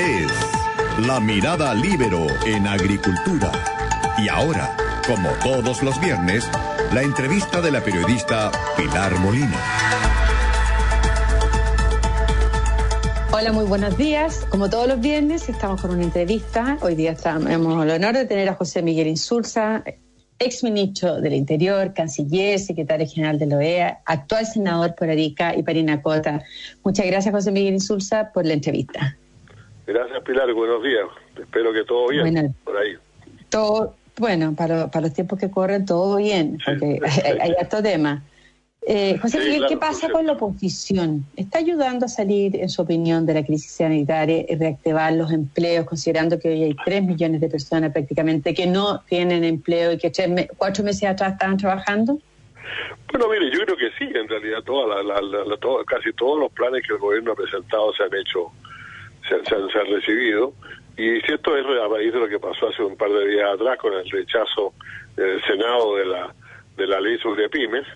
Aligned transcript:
es 0.00 0.32
La 1.06 1.20
Mirada 1.20 1.74
Libero 1.74 2.26
en 2.46 2.66
Agricultura. 2.66 3.52
Y 4.16 4.28
ahora, 4.28 4.74
como 5.06 5.28
todos 5.42 5.82
los 5.82 6.00
viernes, 6.00 6.48
la 6.94 7.02
entrevista 7.02 7.60
de 7.60 7.70
la 7.70 7.82
periodista 7.82 8.50
Pilar 8.78 9.18
Molina. 9.18 9.58
Hola, 13.30 13.52
muy 13.52 13.64
buenos 13.66 13.98
días. 13.98 14.46
Como 14.48 14.70
todos 14.70 14.88
los 14.88 15.00
viernes, 15.00 15.48
estamos 15.50 15.82
con 15.82 15.90
una 15.90 16.04
entrevista. 16.04 16.78
Hoy 16.80 16.94
día 16.94 17.14
tenemos 17.14 17.84
el 17.84 17.90
honor 17.90 18.14
de 18.14 18.24
tener 18.24 18.48
a 18.48 18.54
José 18.54 18.82
Miguel 18.82 19.06
Insulza, 19.06 19.84
ex 20.38 20.64
ministro 20.64 21.20
del 21.20 21.34
Interior, 21.34 21.92
canciller, 21.92 22.58
secretario 22.58 23.06
general 23.06 23.38
de 23.38 23.46
la 23.46 23.56
OEA, 23.56 24.00
actual 24.06 24.46
senador 24.46 24.94
por 24.94 25.10
Arica 25.10 25.54
y 25.54 25.62
Parinacota. 25.62 26.42
Muchas 26.82 27.04
gracias, 27.04 27.34
José 27.34 27.52
Miguel 27.52 27.74
Insulza, 27.74 28.30
por 28.32 28.46
la 28.46 28.54
entrevista. 28.54 29.18
Gracias, 29.90 30.22
Pilar. 30.22 30.52
Buenos 30.54 30.82
días. 30.84 31.06
Espero 31.36 31.72
que 31.72 31.82
todo 31.82 32.08
bien 32.08 32.54
por 32.62 32.76
ahí. 32.76 32.96
Todo, 33.48 33.96
bueno, 34.16 34.54
para, 34.54 34.88
para 34.88 35.06
los 35.06 35.14
tiempos 35.14 35.40
que 35.40 35.50
corren, 35.50 35.84
todo 35.84 36.18
bien, 36.18 36.58
porque 36.64 37.00
hay, 37.24 37.38
hay 37.40 37.54
harto 37.58 37.82
tema. 37.82 38.22
Eh, 38.86 39.18
José 39.18 39.40
Miguel, 39.40 39.64
¿qué 39.68 39.76
pasa 39.76 40.08
con 40.08 40.26
la 40.26 40.34
oposición? 40.34 41.26
¿Está 41.36 41.58
ayudando 41.58 42.06
a 42.06 42.08
salir, 42.08 42.54
en 42.54 42.68
su 42.68 42.82
opinión, 42.82 43.26
de 43.26 43.34
la 43.34 43.44
crisis 43.44 43.72
sanitaria 43.72 44.44
y 44.48 44.54
reactivar 44.54 45.12
los 45.12 45.32
empleos, 45.32 45.86
considerando 45.86 46.38
que 46.38 46.50
hoy 46.50 46.62
hay 46.62 46.76
tres 46.84 47.02
millones 47.02 47.40
de 47.40 47.48
personas 47.48 47.92
prácticamente 47.92 48.54
que 48.54 48.68
no 48.68 49.02
tienen 49.08 49.42
empleo 49.42 49.92
y 49.92 49.98
que 49.98 50.12
cuatro 50.56 50.84
meses 50.84 51.10
atrás 51.10 51.32
estaban 51.32 51.56
trabajando? 51.56 52.18
Bueno, 53.10 53.28
mire, 53.28 53.50
yo 53.50 53.64
creo 53.64 53.76
que 53.76 53.90
sí, 53.98 54.08
en 54.14 54.28
realidad 54.28 54.62
toda 54.62 55.02
la, 55.02 55.20
casi 55.86 56.12
todos 56.12 56.38
los 56.38 56.52
planes 56.52 56.86
que 56.86 56.94
el 56.94 57.00
gobierno 57.00 57.32
ha 57.32 57.34
presentado 57.34 57.92
se 57.92 58.04
han 58.04 58.14
hecho, 58.14 58.52
se, 59.44 59.54
han, 59.54 59.68
se 59.70 59.78
han 59.78 59.86
recibido. 59.86 60.52
Y 60.96 61.20
si 61.20 61.32
esto 61.32 61.56
es 61.56 61.64
a 61.64 61.88
raíz 61.88 62.12
de 62.12 62.20
lo 62.20 62.28
que 62.28 62.38
pasó 62.38 62.68
hace 62.68 62.82
un 62.82 62.96
par 62.96 63.10
de 63.10 63.28
días 63.28 63.50
atrás 63.54 63.78
con 63.78 63.94
el 63.94 64.08
rechazo 64.10 64.74
del 65.16 65.42
Senado 65.44 65.96
de 65.96 66.04
la, 66.04 66.34
de 66.76 66.86
la 66.86 67.00
ley 67.00 67.18
sobre 67.18 67.48
pymes, 67.48 67.86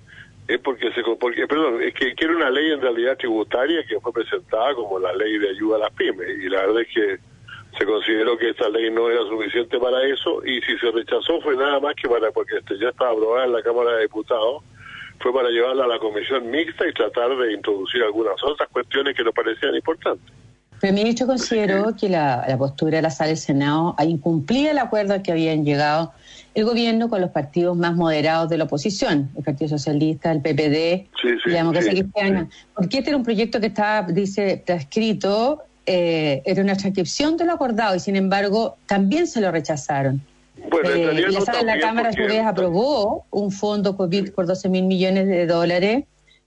es 0.47 0.59
porque 0.61 0.93
se 0.93 1.03
porque 1.19 1.47
perdón 1.47 1.83
es 1.83 1.95
que 1.95 2.15
quiere 2.15 2.37
una 2.37 2.51
ley 2.51 2.71
en 2.73 2.81
realidad 2.81 3.17
tributaria 3.17 3.83
que 3.87 3.99
fue 3.99 4.13
presentada 4.13 4.75
como 4.75 4.99
la 4.99 5.15
ley 5.15 5.39
de 5.39 5.51
ayuda 5.51 5.77
a 5.77 5.79
las 5.81 5.93
pymes 5.93 6.29
y 6.39 6.49
la 6.51 6.67
verdad 6.67 6.83
es 6.83 6.89
que 6.89 7.19
se 7.79 7.87
consideró 7.87 8.37
que 8.37 8.51
esta 8.51 8.69
ley 8.69 8.91
no 8.91 9.11
era 9.11 9.23
suficiente 9.23 9.79
para 9.79 10.03
eso 10.03 10.45
y 10.45 10.61
si 10.61 10.77
se 10.79 10.91
rechazó 10.91 11.41
fue 11.41 11.57
nada 11.57 11.81
más 11.81 11.95
que 11.95 12.09
para 12.09 12.31
porque 12.31 12.59
este 12.59 12.79
ya 12.79 12.91
estaba 12.91 13.13
aprobada 13.13 13.47
en 13.47 13.53
la 13.53 13.63
Cámara 13.63 13.97
de 13.97 14.03
Diputados 14.03 14.63
fue 15.19 15.33
para 15.33 15.49
llevarla 15.49 15.85
a 15.85 15.89
la 15.89 15.99
comisión 15.99 16.51
mixta 16.51 16.87
y 16.87 16.93
tratar 16.93 17.35
de 17.37 17.53
introducir 17.53 18.03
algunas 18.03 18.43
otras 18.45 18.69
cuestiones 18.69 19.17
que 19.17 19.25
nos 19.25 19.33
parecían 19.33 19.75
importantes. 19.75 20.44
El 20.83 20.93
ministro 20.93 21.27
consideró 21.27 21.97
que 21.97 22.09
la, 22.09 22.45
la 22.47 22.59
postura 22.59 22.97
de 22.97 23.03
la 23.03 23.11
sala 23.11 23.29
del 23.29 23.39
Senado 23.39 23.97
incumplía 24.07 24.71
el 24.71 24.79
acuerdo 24.79 25.15
al 25.15 25.23
que 25.23 25.33
habían 25.33 25.65
llegado 25.65 26.13
el 26.55 26.65
gobierno 26.65 27.09
con 27.09 27.21
los 27.21 27.31
partidos 27.31 27.77
más 27.77 27.95
moderados 27.97 28.49
de 28.49 28.59
la 28.59 28.65
oposición, 28.65 29.31
el 29.37 29.43
Partido 29.43 29.69
Socialista, 29.71 30.31
el 30.31 30.41
PPD 30.41 31.09
y 31.47 31.51
la 31.51 31.59
Democracia 31.59 31.93
Cristiana. 31.93 32.49
Porque 32.75 32.99
este 32.99 33.11
era 33.11 33.17
un 33.17 33.25
proyecto 33.25 33.61
que 33.61 33.67
estaba, 33.67 34.07
dice, 34.07 34.63
transcrito, 34.65 35.63
eh, 35.87 36.43
era 36.45 36.63
una 36.63 36.77
transcripción 36.77 37.37
de 37.37 37.45
lo 37.45 37.53
acordado 37.53 37.97
y 37.97 38.01
sin 38.01 38.17
embargo 38.17 38.77
también 38.87 39.27
se 39.27 39.41
lo 39.41 39.51
rechazaron. 39.51 40.23
Bueno, 40.71 40.91
eh, 40.91 41.27
la 41.29 41.41
sala 41.41 41.59
de 41.59 41.65
la 41.65 41.79
Cámara 41.81 42.11
a 42.11 42.13
su 42.13 42.23
vez 42.23 42.45
aprobó 42.47 43.27
un 43.31 43.51
fondo 43.51 43.97
COVID 43.97 44.31
por 44.31 44.47
12 44.47 44.69
mil 44.69 44.85
millones 44.85 45.27
de 45.27 45.47
dólares 45.47 46.05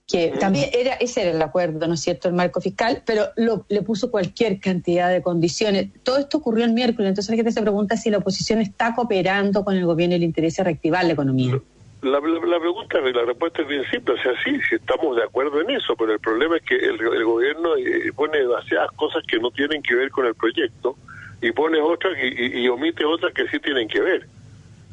que 0.08 0.30
también 0.40 0.70
era 0.74 0.94
ese 0.94 1.22
era 1.22 1.32
el 1.32 1.42
acuerdo, 1.42 1.86
¿no 1.86 1.96
es 1.96 2.00
cierto?, 2.00 2.30
el 2.30 2.34
marco 2.34 2.62
fiscal, 2.62 3.04
pero 3.06 3.26
lo, 3.36 3.66
le 3.68 3.82
puso 3.82 4.10
cualquier 4.10 4.62
cantidad 4.62 5.12
de 5.12 5.22
condiciones. 5.22 5.90
Todo 6.04 6.18
esto 6.18 6.38
ocurrió 6.38 6.64
el 6.64 6.72
miércoles, 6.72 7.10
entonces 7.10 7.30
la 7.30 7.36
gente 7.36 7.52
se 7.52 7.62
pregunta 7.62 7.98
si 7.98 8.10
la 8.10 8.20
oposición 8.20 8.62
está 8.62 8.96
cooperando 8.96 9.66
con 9.66 9.76
el 9.76 9.86
gobierno 9.86 10.16
y 10.16 10.20
le 10.20 10.26
interesa 10.26 10.64
reactivar 10.64 11.04
la 11.04 11.12
economía. 11.12 11.60
La, 12.02 12.22
la, 12.22 12.60
pregunta, 12.60 13.02
la 13.02 13.26
respuesta 13.26 13.64
es 13.64 13.68
bien 13.68 13.84
simple, 13.92 14.14
o 14.14 14.18
sea, 14.22 14.32
sí, 14.46 14.58
sí 14.70 14.76
estamos 14.76 15.18
de 15.18 15.24
acuerdo 15.24 15.60
en 15.60 15.72
eso, 15.72 15.94
pero 15.98 16.14
el 16.14 16.20
problema 16.20 16.56
es 16.56 16.64
que 16.64 16.76
el, 16.76 17.26
gobierno 17.26 17.76
eh, 17.76 18.12
pone 18.16 18.38
demasiadas 18.38 18.92
cosas 18.92 19.24
que 19.28 19.40
no 19.40 19.52
tienen 19.52 19.82
que 19.82 19.96
ver 19.96 20.10
con 20.12 20.26
el 20.26 20.36
proyecto 20.36 20.96
y 21.42 21.52
pone 21.52 21.82
otras 21.82 22.14
y 22.18 22.68
omite 22.70 23.04
otras 23.04 23.34
que 23.34 23.48
sí 23.50 23.60
tienen 23.60 23.88
que 23.88 24.00
ver. 24.00 24.28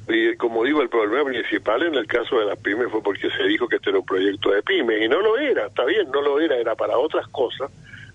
Y 0.09 0.37
como 0.37 0.65
digo, 0.65 0.82
el 0.82 0.88
problema 0.88 1.31
principal 1.31 1.82
en 1.82 1.94
el 1.94 2.06
caso 2.06 2.38
de 2.38 2.47
las 2.47 2.59
pymes 2.59 2.91
fue 2.91 3.03
porque 3.03 3.31
se 3.31 3.44
dijo 3.44 3.66
que 3.69 3.76
este 3.76 3.91
era 3.91 4.00
un 4.00 4.04
proyecto 4.04 4.50
de 4.50 4.62
pymes 4.62 5.03
y 5.03 5.09
no 5.09 5.20
lo 5.20 5.38
era, 5.38 5.66
está 5.66 5.84
bien, 5.84 6.10
no 6.10 6.20
lo 6.20 6.41
era, 6.41 6.56
era 6.56 6.75
para 6.75 6.98
otras 6.98 7.26
cosas, 7.28 7.70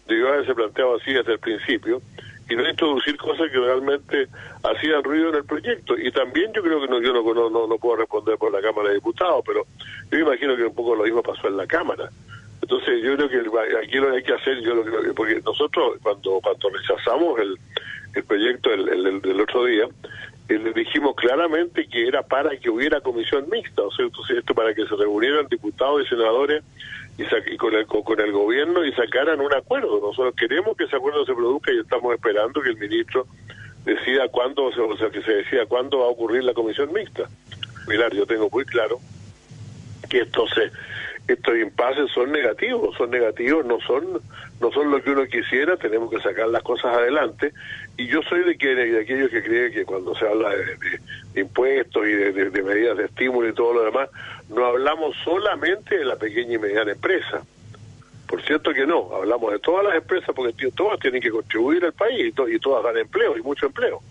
debió 0.07 0.29
haberse 0.29 0.53
planteado 0.53 0.97
así 0.97 1.13
desde 1.13 1.33
el 1.33 1.39
principio 1.39 2.01
y 2.50 2.55
no 2.55 2.67
introducir 2.67 3.16
cosas 3.17 3.50
que 3.51 3.57
realmente 3.57 4.27
hacían 4.63 5.03
ruido 5.03 5.29
en 5.29 5.35
el 5.35 5.45
proyecto. 5.45 5.97
Y 5.97 6.11
también 6.11 6.51
yo 6.53 6.63
creo 6.63 6.81
que 6.81 6.88
no, 6.88 7.00
yo 7.01 7.13
no, 7.13 7.50
no, 7.50 7.67
no 7.67 7.77
puedo 7.77 7.97
responder 7.97 8.38
por 8.38 8.51
la 8.51 8.61
Cámara 8.61 8.89
de 8.89 8.95
Diputados, 8.95 9.44
pero 9.45 9.66
yo 10.11 10.19
imagino 10.19 10.56
que 10.56 10.66
un 10.66 10.73
poco 10.73 10.95
lo 10.95 11.03
mismo 11.03 11.21
pasó 11.21 11.47
en 11.47 11.57
la 11.57 11.67
Cámara. 11.67 12.09
Entonces 12.61 13.01
yo 13.03 13.16
creo 13.16 13.29
que 13.29 13.77
aquí 13.77 13.97
lo 13.97 14.09
que 14.09 14.17
hay 14.17 14.23
que 14.23 14.33
hacer, 14.33 14.61
yo 14.61 14.75
lo 14.75 14.83
que, 14.83 15.13
porque 15.13 15.41
nosotros 15.45 15.97
cuando 16.01 16.39
cuando 16.41 16.69
rechazamos 16.69 17.39
el, 17.39 17.57
el 18.16 18.23
proyecto 18.23 18.73
el, 18.73 18.89
el, 18.89 19.21
el 19.23 19.41
otro 19.41 19.66
día, 19.66 19.88
le 20.57 20.73
dijimos 20.73 21.15
claramente 21.15 21.87
que 21.87 22.07
era 22.07 22.23
para 22.23 22.57
que 22.57 22.69
hubiera 22.69 23.01
comisión 23.01 23.47
mixta, 23.51 23.83
o 23.83 23.91
sea, 23.91 24.05
entonces 24.05 24.37
esto 24.37 24.55
para 24.55 24.73
que 24.73 24.85
se 24.87 24.95
reunieran 24.95 25.47
diputados 25.47 26.01
y 26.03 26.09
senadores 26.09 26.63
y, 27.17 27.57
con, 27.57 27.75
el, 27.75 27.85
con 27.85 28.19
el 28.19 28.31
gobierno 28.31 28.83
y 28.83 28.91
sacaran 28.93 29.41
un 29.41 29.53
acuerdo. 29.53 29.99
Nosotros 29.99 30.33
queremos 30.35 30.75
que 30.75 30.85
ese 30.85 30.95
acuerdo 30.95 31.25
se 31.25 31.35
produzca 31.35 31.71
y 31.71 31.79
estamos 31.79 32.13
esperando 32.15 32.61
que 32.61 32.69
el 32.69 32.77
ministro 32.77 33.27
decida 33.85 34.27
cuándo, 34.29 34.65
o 34.65 34.97
sea, 34.97 35.09
que 35.09 35.21
se 35.21 35.33
decida 35.33 35.65
cuándo 35.65 35.99
va 35.99 36.05
a 36.05 36.09
ocurrir 36.09 36.43
la 36.43 36.53
comisión 36.53 36.91
mixta. 36.93 37.29
Mirar, 37.88 38.13
yo 38.13 38.25
tengo 38.25 38.49
muy 38.49 38.65
claro 38.65 38.99
que 40.09 40.21
esto 40.21 40.47
se 40.47 40.71
estos 41.34 41.57
impases 41.57 42.12
son 42.12 42.31
negativos, 42.31 42.95
son 42.95 43.12
negativos, 43.12 43.66
no 43.66 43.79
son 43.81 44.22
no 44.59 44.72
son 44.72 44.91
lo 44.91 45.01
que 45.01 45.12
uno 45.12 45.25
quisiera, 45.25 45.78
tenemos 45.78 46.12
que 46.12 46.19
sacar 46.19 46.50
las 46.50 46.63
cosas 46.63 46.95
adelante. 46.95 47.53
Y 47.97 48.07
yo 48.07 48.22
soy 48.23 48.44
de, 48.44 48.57
que, 48.57 48.75
de 48.75 49.00
aquellos 49.00 49.29
que 49.29 49.41
creen 49.41 49.72
que 49.72 49.85
cuando 49.85 50.13
se 50.16 50.28
habla 50.28 50.50
de, 50.50 51.41
impuestos 51.41 52.06
y 52.06 52.12
de, 52.12 52.63
medidas 52.63 52.97
de 52.97 53.06
estímulo 53.06 53.47
y 53.47 53.53
todo 53.53 53.73
lo 53.73 53.85
demás, 53.85 54.09
no 54.50 54.66
hablamos 54.66 55.16
solamente 55.23 55.97
de 55.97 56.06
la 56.06 56.18
pequeña 56.18 56.56
y 56.56 56.57
mediana 56.57 56.91
empresa. 56.91 57.41
Por 58.28 58.41
cierto 58.44 58.73
que 58.73 58.85
no, 58.85 59.09
hablamos 59.16 59.51
de 59.53 59.59
todas 59.59 59.85
las 59.85 59.95
empresas 59.95 60.35
porque 60.35 60.72
todas 60.72 61.00
tienen 61.00 61.22
que 61.22 61.31
contribuir 61.31 61.85
al 61.85 61.94
país 61.94 62.34
y, 62.38 62.56
y 62.56 62.59
todas 62.59 62.84
dan 62.84 62.97
empleo 62.97 63.38
y 63.38 63.41
mucho 63.41 63.68
empleo. 63.68 64.01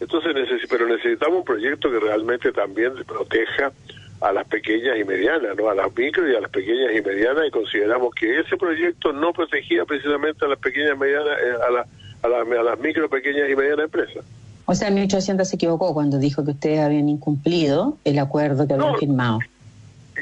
Entonces, 0.00 0.32
pero 0.70 0.86
necesitamos 0.86 1.38
un 1.38 1.44
proyecto 1.44 1.90
que 1.90 1.98
realmente 1.98 2.52
también 2.52 2.94
proteja 3.04 3.72
a 4.20 4.32
las 4.32 4.46
pequeñas 4.48 4.98
y 4.98 5.04
medianas, 5.04 5.56
¿no? 5.56 5.68
a 5.68 5.74
las 5.74 5.94
micro 5.96 6.28
y 6.28 6.34
a 6.34 6.40
las 6.40 6.50
pequeñas 6.50 6.94
y 6.96 7.00
medianas, 7.00 7.46
y 7.46 7.50
consideramos 7.50 8.14
que 8.14 8.40
ese 8.40 8.56
proyecto 8.56 9.12
no 9.12 9.32
protegía 9.32 9.84
precisamente 9.84 10.44
a 10.44 10.48
las 10.48 10.58
pequeñas 10.58 10.94
y 10.94 10.98
medianas, 10.98 11.38
eh, 11.38 11.54
a, 11.66 11.70
la, 11.70 11.80
a, 12.22 12.60
a 12.60 12.62
las 12.62 12.80
micro, 12.80 13.08
pequeñas 13.08 13.48
y 13.48 13.54
medianas 13.54 13.84
empresas. 13.84 14.24
O 14.66 14.74
sea, 14.74 14.88
el 14.88 14.94
ministro 14.94 15.18
Hacienda 15.18 15.44
se 15.44 15.56
equivocó 15.56 15.94
cuando 15.94 16.18
dijo 16.18 16.44
que 16.44 16.50
ustedes 16.50 16.80
habían 16.80 17.08
incumplido 17.08 17.96
el 18.04 18.18
acuerdo 18.18 18.66
que 18.66 18.74
habían 18.74 18.96
firmado. 18.96 19.38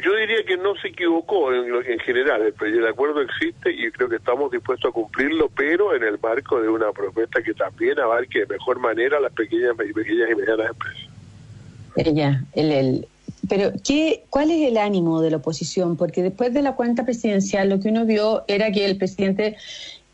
Yo 0.04 0.14
diría 0.14 0.44
que 0.46 0.56
no 0.56 0.76
se 0.76 0.88
equivocó 0.88 1.52
en, 1.52 1.74
en 1.84 1.98
general. 2.00 2.42
El, 2.42 2.74
el, 2.74 2.86
acuerdo 2.86 3.22
existe 3.22 3.72
y 3.72 3.90
creo 3.90 4.08
que 4.08 4.16
estamos 4.16 4.52
dispuestos 4.52 4.90
a 4.90 4.92
cumplirlo, 4.92 5.48
pero 5.48 5.96
en 5.96 6.04
el 6.04 6.18
marco 6.20 6.60
de 6.60 6.68
una 6.68 6.92
propuesta 6.92 7.42
que 7.42 7.54
también 7.54 7.98
abarque 7.98 8.40
de 8.40 8.46
mejor 8.46 8.78
manera 8.78 9.16
a 9.16 9.20
las 9.20 9.32
pequeñas, 9.32 9.74
pequeñas 9.74 10.30
y 10.30 10.34
medianas 10.34 10.70
empresas. 10.70 11.08
Ella, 11.96 12.42
el, 12.52 12.72
el, 12.72 13.08
pero, 13.48 13.72
¿qué, 13.84 14.24
¿cuál 14.30 14.50
es 14.50 14.66
el 14.66 14.78
ánimo 14.78 15.20
de 15.20 15.30
la 15.30 15.38
oposición? 15.38 15.96
Porque 15.96 16.22
después 16.22 16.52
de 16.52 16.62
la 16.62 16.74
cuenta 16.74 17.04
presidencial 17.04 17.68
lo 17.68 17.80
que 17.80 17.88
uno 17.88 18.04
vio 18.04 18.44
era 18.48 18.70
que 18.70 18.84
el 18.84 18.96
presidente 18.96 19.56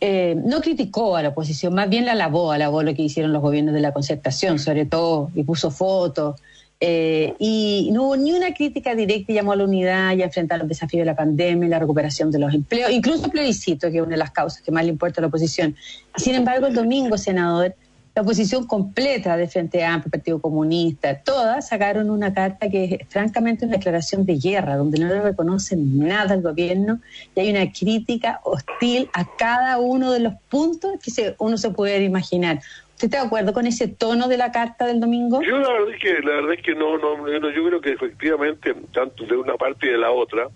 eh, 0.00 0.34
no 0.36 0.60
criticó 0.60 1.16
a 1.16 1.22
la 1.22 1.28
oposición, 1.28 1.74
más 1.74 1.88
bien 1.88 2.06
la 2.06 2.12
alabó, 2.12 2.50
alabó 2.50 2.82
lo 2.82 2.94
que 2.94 3.02
hicieron 3.02 3.32
los 3.32 3.40
gobiernos 3.40 3.74
de 3.74 3.80
la 3.80 3.92
concertación, 3.92 4.58
sobre 4.58 4.84
todo, 4.84 5.30
y 5.34 5.44
puso 5.44 5.70
fotos. 5.70 6.40
Eh, 6.84 7.34
y 7.38 7.90
no 7.92 8.06
hubo 8.06 8.16
ni 8.16 8.32
una 8.32 8.52
crítica 8.52 8.96
directa 8.96 9.32
llamó 9.32 9.52
a 9.52 9.56
la 9.56 9.62
unidad 9.62 10.16
y 10.16 10.22
a 10.22 10.24
enfrentar 10.24 10.58
los 10.58 10.66
desafíos 10.66 11.02
de 11.02 11.04
la 11.04 11.14
pandemia 11.14 11.66
y 11.68 11.70
la 11.70 11.78
recuperación 11.78 12.32
de 12.32 12.40
los 12.40 12.52
empleos, 12.52 12.90
incluso 12.90 13.30
plebiscito, 13.30 13.88
que 13.88 13.98
es 13.98 14.02
una 14.02 14.10
de 14.10 14.16
las 14.16 14.32
causas 14.32 14.62
que 14.62 14.72
más 14.72 14.84
le 14.84 14.90
importa 14.90 15.20
a 15.20 15.22
la 15.22 15.28
oposición. 15.28 15.76
Sin 16.16 16.34
embargo, 16.34 16.66
el 16.66 16.74
domingo, 16.74 17.16
senador, 17.16 17.76
la 18.14 18.22
oposición 18.22 18.66
completa 18.66 19.36
de 19.36 19.48
Frente 19.48 19.84
Amplio, 19.84 20.10
Partido 20.10 20.40
Comunista, 20.40 21.22
todas 21.22 21.68
sacaron 21.68 22.10
una 22.10 22.34
carta 22.34 22.68
que 22.68 22.84
es 23.00 23.08
francamente 23.08 23.64
una 23.64 23.76
declaración 23.76 24.26
de 24.26 24.36
guerra, 24.36 24.76
donde 24.76 24.98
no 24.98 25.08
le 25.08 25.22
reconocen 25.22 25.98
nada 25.98 26.34
al 26.34 26.42
gobierno 26.42 27.00
y 27.34 27.40
hay 27.40 27.50
una 27.50 27.72
crítica 27.72 28.40
hostil 28.44 29.08
a 29.14 29.24
cada 29.36 29.78
uno 29.78 30.12
de 30.12 30.20
los 30.20 30.34
puntos 30.50 30.92
que 31.02 31.10
se, 31.10 31.34
uno 31.38 31.56
se 31.56 31.70
puede 31.70 32.04
imaginar. 32.04 32.60
¿Usted 32.92 33.06
está 33.06 33.20
de 33.22 33.26
acuerdo 33.26 33.52
con 33.54 33.66
ese 33.66 33.88
tono 33.88 34.28
de 34.28 34.36
la 34.36 34.52
carta 34.52 34.86
del 34.86 35.00
domingo? 35.00 35.40
Yo 35.42 35.58
la 35.58 35.72
verdad 35.72 35.94
es 35.94 36.00
que, 36.00 36.12
la 36.20 36.34
verdad 36.34 36.52
es 36.52 36.62
que 36.62 36.74
no, 36.74 36.98
no, 36.98 37.50
yo 37.50 37.64
creo 37.64 37.80
que 37.80 37.92
efectivamente, 37.92 38.74
tanto 38.92 39.24
de 39.24 39.36
una 39.36 39.54
parte 39.54 39.86
y 39.86 39.90
de 39.90 39.98
la 39.98 40.10
otra, 40.10 40.48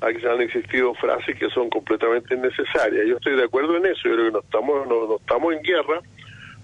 han 0.00 0.40
existido 0.40 0.92
frases 0.94 1.38
que 1.38 1.48
son 1.50 1.70
completamente 1.70 2.34
innecesarias. 2.34 3.06
Yo 3.06 3.16
estoy 3.16 3.36
de 3.36 3.44
acuerdo 3.44 3.76
en 3.76 3.86
eso, 3.86 4.08
yo 4.08 4.14
creo 4.14 4.26
que 4.26 4.32
no 4.32 4.40
estamos, 4.40 4.86
no 4.88 5.16
estamos 5.16 5.54
en 5.54 5.62
guerra, 5.62 6.02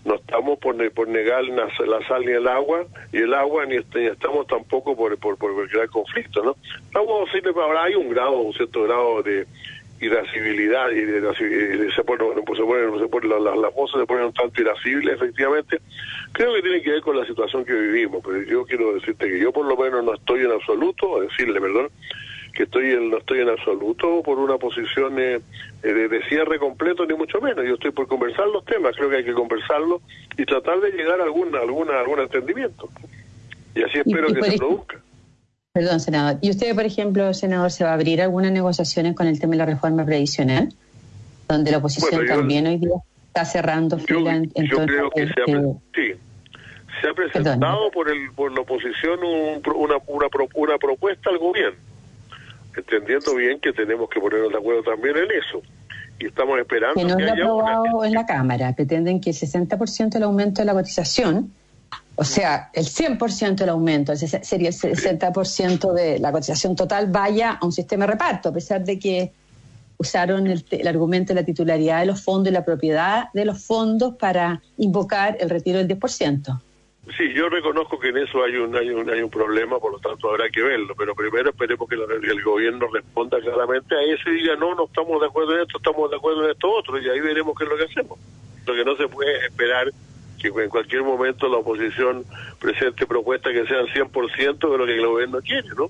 no 0.04 0.16
estamos 0.16 0.58
por, 0.58 0.90
por 0.92 1.08
negar 1.08 1.44
la, 1.44 1.68
sal 2.08 2.24
ni 2.24 2.32
el 2.32 2.48
agua, 2.48 2.86
y 3.12 3.18
el 3.18 3.34
agua 3.34 3.66
ni, 3.66 3.76
estamos 3.76 4.46
tampoco 4.46 4.96
por, 4.96 5.16
por, 5.18 5.36
por 5.36 5.68
crear 5.68 5.88
conflicto, 5.88 6.42
¿no? 6.42 6.56
Vamos 6.92 7.28
a 7.32 7.60
ahora 7.60 7.84
hay 7.84 7.94
un 7.94 8.08
grado, 8.08 8.38
un 8.38 8.52
cierto 8.52 8.82
grado 8.84 9.22
de 9.22 9.46
irascibilidad 10.02 10.90
y 10.90 11.00
de, 11.00 11.92
se 11.94 12.02
ponen, 12.02 12.44
pues 12.44 12.58
se 12.58 12.64
ponen, 12.64 12.98
se 12.98 13.06
ponen 13.06 13.30
las, 13.30 13.56
las 13.56 13.74
voces 13.74 14.00
se 14.00 14.06
ponen 14.06 14.26
un 14.26 14.32
tanto 14.32 14.60
irascibles 14.60 15.14
efectivamente 15.14 15.78
creo 16.32 16.52
que 16.54 16.62
tiene 16.62 16.82
que 16.82 16.90
ver 16.90 17.00
con 17.02 17.16
la 17.16 17.24
situación 17.24 17.64
que 17.64 17.72
vivimos 17.72 18.20
pero 18.24 18.42
yo 18.42 18.64
quiero 18.64 18.94
decirte 18.94 19.28
que 19.28 19.38
yo 19.38 19.52
por 19.52 19.64
lo 19.64 19.76
menos 19.76 20.02
no 20.04 20.14
estoy 20.14 20.40
en 20.40 20.50
absoluto 20.50 21.20
decirle 21.20 21.60
perdón 21.60 21.88
que 22.52 22.64
estoy 22.64 22.92
en, 22.92 23.10
no 23.10 23.18
estoy 23.18 23.40
en 23.40 23.48
absoluto 23.48 24.22
por 24.22 24.38
una 24.38 24.58
posición 24.58 25.18
eh, 25.18 25.40
de, 25.82 26.22
cierre 26.28 26.58
completo 26.58 27.06
ni 27.06 27.14
mucho 27.14 27.40
menos. 27.40 27.64
Yo 27.64 27.74
estoy 27.74 27.90
por 27.90 28.06
conversar 28.06 28.46
los 28.48 28.64
temas 28.64 28.94
creo 28.96 29.10
que 29.10 29.16
hay 29.16 29.24
que 29.24 29.32
conversarlos 29.32 30.02
y 30.36 30.44
tratar 30.44 30.80
de 30.80 30.90
llegar 30.90 31.20
a 31.20 31.24
alguna 31.24 31.60
alguna 31.60 31.98
algún 31.98 32.20
entendimiento. 32.20 32.88
Y 33.74 33.82
así 33.82 33.98
espero 33.98 34.28
que 34.28 34.42
se 34.42 34.58
produzca. 34.58 35.00
Perdón, 35.72 36.00
senador. 36.00 36.38
¿Y 36.42 36.50
usted, 36.50 36.74
por 36.74 36.84
ejemplo, 36.84 37.32
senador, 37.32 37.70
se 37.70 37.84
va 37.84 37.90
a 37.90 37.94
abrir 37.94 38.20
algunas 38.20 38.52
negociaciones 38.52 39.16
con 39.16 39.26
el 39.26 39.40
tema 39.40 39.52
de 39.52 39.58
la 39.58 39.66
reforma 39.66 40.04
previsional? 40.04 40.68
Donde 41.48 41.70
la 41.70 41.78
oposición 41.78 42.26
también 42.26 42.66
hoy 42.66 42.76
día 42.76 42.96
está 43.28 43.46
cerrando 43.46 43.98
fila 43.98 44.34
en, 44.34 44.50
yo 44.54 44.84
creo 44.84 45.10
que 45.10 45.26
se 45.26 45.40
ha, 45.40 45.56
sí, 45.94 46.20
se 47.00 47.08
ha 47.08 47.14
presentado 47.14 47.90
por, 47.90 48.10
el, 48.10 48.30
por 48.32 48.52
la 48.52 48.60
oposición 48.60 49.20
una, 49.24 49.96
una, 50.06 50.28
una 50.54 50.78
propuesta 50.78 51.30
al 51.30 51.38
gobierno, 51.38 51.78
entendiendo 52.76 53.34
bien 53.34 53.60
que 53.60 53.72
tenemos 53.72 54.08
que 54.08 54.20
ponernos 54.20 54.50
de 54.50 54.58
acuerdo 54.58 54.82
también 54.82 55.16
en 55.16 55.30
eso 55.30 55.62
y 56.18 56.26
estamos 56.26 56.58
esperando 56.58 56.94
que 56.94 57.04
no 57.04 57.18
lo 57.18 57.60
aprobado 57.60 58.04
en 58.04 58.12
la 58.12 58.26
Cámara. 58.26 58.74
Pretenden 58.74 59.20
que 59.20 59.30
el 59.30 59.36
60% 59.36 60.10
del 60.10 60.22
aumento 60.22 60.62
de 60.62 60.66
la 60.66 60.72
cotización 60.72 61.52
o 62.14 62.24
sea, 62.24 62.70
el 62.74 62.84
100% 62.84 63.54
del 63.54 63.70
aumento, 63.70 64.14
sería 64.14 64.68
el 64.68 64.74
60% 64.74 65.92
de 65.92 66.18
la 66.18 66.30
cotización 66.30 66.76
total, 66.76 67.06
vaya 67.10 67.52
a 67.52 67.64
un 67.64 67.72
sistema 67.72 68.06
de 68.06 68.12
reparto, 68.12 68.50
a 68.50 68.52
pesar 68.52 68.84
de 68.84 68.98
que 68.98 69.32
usaron 69.96 70.46
el, 70.46 70.86
argumento 70.86 71.32
de 71.32 71.40
la 71.40 71.46
titularidad 71.46 72.00
de 72.00 72.06
los 72.06 72.22
fondos 72.22 72.50
y 72.50 72.54
la 72.54 72.64
propiedad 72.64 73.24
de 73.32 73.44
los 73.44 73.64
fondos 73.64 74.16
para 74.16 74.60
invocar 74.76 75.38
el 75.40 75.48
retiro 75.48 75.78
del 75.78 75.88
10%. 75.88 76.60
Sí, 77.16 77.32
yo 77.34 77.48
reconozco 77.48 77.98
que 77.98 78.10
en 78.10 78.18
eso 78.18 78.44
hay 78.44 78.54
un, 78.56 78.76
hay 78.76 78.90
un, 78.90 79.10
hay 79.10 79.22
un 79.22 79.30
problema, 79.30 79.80
por 79.80 79.92
lo 79.92 79.98
tanto 79.98 80.30
habrá 80.30 80.48
que 80.48 80.62
verlo, 80.62 80.94
pero 80.96 81.16
primero 81.16 81.50
esperemos 81.50 81.88
que 81.88 81.96
el 81.96 82.42
gobierno 82.44 82.86
responda 82.92 83.40
claramente 83.40 83.96
a 83.96 84.02
eso 84.02 84.30
y 84.30 84.34
diga, 84.34 84.54
no, 84.54 84.76
no 84.76 84.84
estamos 84.84 85.20
de 85.20 85.26
acuerdo 85.26 85.56
en 85.56 85.62
esto, 85.62 85.78
estamos 85.78 86.08
de 86.10 86.16
acuerdo 86.16 86.44
en 86.44 86.52
esto 86.52 86.70
otro, 86.70 87.00
y 87.00 87.08
ahí 87.08 87.20
veremos 87.20 87.58
qué 87.58 87.64
es 87.64 87.70
lo 87.70 87.76
que 87.76 87.84
hacemos. 87.84 88.18
Lo 88.64 88.74
que 88.74 88.84
no 88.84 88.96
se 88.96 89.08
puede 89.08 89.46
esperar 89.46 89.90
que 90.40 90.48
en 90.48 90.70
cualquier 90.70 91.02
momento 91.02 91.48
la 91.48 91.58
oposición 91.58 92.24
presente 92.60 93.04
propuestas 93.06 93.52
que 93.52 93.66
sean 93.66 93.86
100% 93.86 94.70
de 94.70 94.78
lo 94.78 94.86
que 94.86 94.94
el 94.94 95.06
gobierno 95.06 95.40
quiere, 95.40 95.68
¿no? 95.76 95.88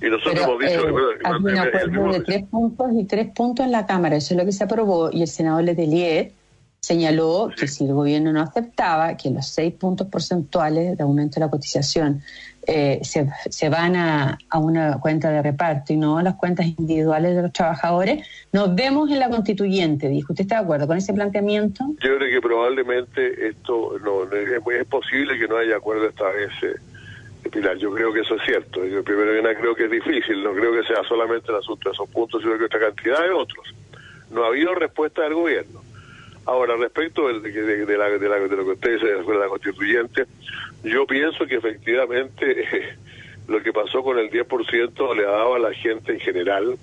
Y 0.00 0.10
nosotros 0.10 0.44
hemos 0.44 0.58
dicho... 0.58 0.88
Eh, 0.88 1.18
hay 1.24 1.32
un 1.32 1.58
acuerdo 1.58 2.12
de 2.12 2.20
tres 2.20 2.44
puntos 2.50 2.88
y 2.92 3.04
tres 3.06 3.28
puntos 3.34 3.64
en 3.64 3.72
la 3.72 3.86
Cámara, 3.86 4.16
eso 4.16 4.34
es 4.34 4.38
lo 4.38 4.44
que 4.44 4.52
se 4.52 4.64
aprobó, 4.64 5.10
y 5.10 5.22
el 5.22 5.28
senador 5.28 5.64
Letelier 5.64 6.32
señaló 6.88 7.50
que 7.54 7.68
si 7.68 7.84
el 7.84 7.92
gobierno 7.92 8.32
no 8.32 8.40
aceptaba 8.40 9.14
que 9.14 9.30
los 9.30 9.46
seis 9.46 9.74
puntos 9.74 10.06
porcentuales 10.08 10.96
de 10.96 11.02
aumento 11.02 11.34
de 11.34 11.40
la 11.44 11.50
cotización 11.50 12.22
eh, 12.66 13.00
se, 13.02 13.28
se, 13.50 13.68
van 13.68 13.94
a, 13.94 14.38
a, 14.48 14.58
una 14.58 14.98
cuenta 14.98 15.28
de 15.30 15.42
reparto 15.42 15.92
y 15.92 15.98
no 15.98 16.16
a 16.16 16.22
las 16.22 16.36
cuentas 16.36 16.64
individuales 16.64 17.36
de 17.36 17.42
los 17.42 17.52
trabajadores, 17.52 18.26
nos 18.52 18.74
vemos 18.74 19.10
en 19.10 19.18
la 19.18 19.28
constituyente, 19.28 20.08
dijo. 20.08 20.32
¿Usted 20.32 20.44
está 20.44 20.56
de 20.56 20.62
acuerdo 20.62 20.86
con 20.86 20.96
ese 20.96 21.12
planteamiento? 21.12 21.84
Yo 22.02 22.16
creo 22.16 22.30
que 22.30 22.40
probablemente 22.40 23.48
esto 23.48 23.98
no, 24.02 24.24
es, 24.32 24.86
posible 24.86 25.38
que 25.38 25.46
no 25.46 25.58
haya 25.58 25.76
acuerdo 25.76 26.08
esta 26.08 26.30
vez. 26.30 26.50
Eh, 26.62 27.50
Pilar, 27.50 27.76
yo 27.76 27.92
creo 27.92 28.14
que 28.14 28.20
eso 28.20 28.34
es 28.36 28.42
cierto. 28.44 28.84
Yo 28.86 29.04
primero 29.04 29.32
que 29.32 29.42
nada 29.42 29.54
creo 29.54 29.74
que 29.74 29.84
es 29.84 29.90
difícil, 29.90 30.42
no 30.42 30.52
creo 30.54 30.72
que 30.72 30.86
sea 30.86 31.02
solamente 31.06 31.50
el 31.50 31.58
asunto 31.58 31.90
de 31.90 31.92
esos 31.92 32.08
puntos, 32.08 32.40
sino 32.42 32.56
que 32.56 32.64
otra 32.64 32.80
cantidad 32.80 33.22
de 33.22 33.30
otros. 33.30 33.74
No 34.30 34.44
ha 34.44 34.48
habido 34.48 34.74
respuesta 34.74 35.22
del 35.22 35.34
gobierno. 35.34 35.87
Ahora, 36.48 36.76
respecto 36.76 37.28
de, 37.28 37.40
de, 37.40 37.84
de, 37.84 37.98
la, 37.98 38.08
de, 38.08 38.56
lo 38.56 38.64
que 38.64 38.70
usted 38.70 38.94
dice 38.94 39.06
de 39.06 39.38
la 39.38 39.48
constituyente, 39.48 40.24
yo 40.82 41.06
pienso 41.06 41.46
que 41.46 41.56
efectivamente 41.56 42.96
lo 43.48 43.62
que 43.62 43.70
pasó 43.70 44.02
con 44.02 44.18
el 44.18 44.30
10% 44.30 45.14
le 45.14 45.26
ha 45.26 45.30
dado 45.30 45.56
a 45.56 45.58
la 45.58 45.74
gente 45.74 46.14
en 46.14 46.20
general 46.20 46.78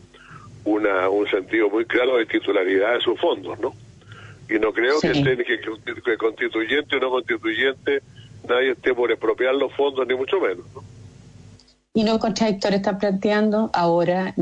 una, 0.66 1.10
un 1.10 1.28
sentido 1.28 1.68
muy 1.72 1.84
claro 1.86 2.18
de 2.18 2.28
titularidad 2.28 2.94
de 2.94 3.02
sus 3.02 3.20
fondos, 3.20 3.60
¿no? 3.60 3.74
Y 4.48 4.60
no 4.60 4.72
creo 4.72 5.00
que, 5.02 5.10
esté, 5.10 5.36
que, 5.36 6.18
constituyente 6.18 6.98
o 6.98 7.00
no 7.00 7.10
constituyente 7.10 8.04
nadie 8.48 8.74
esté 8.74 8.94
por 8.94 9.10
expropiar 9.12 9.56
los 9.56 9.74
fondos, 9.74 10.06
ni 10.06 10.14
mucho 10.14 10.40
menos, 10.40 10.66
¿no? 10.76 10.84
Y 11.96 12.04
no 12.04 12.20
contradictorio 12.20 12.76
está 12.76 13.00
planteando 13.00 13.72
ahora, 13.74 14.36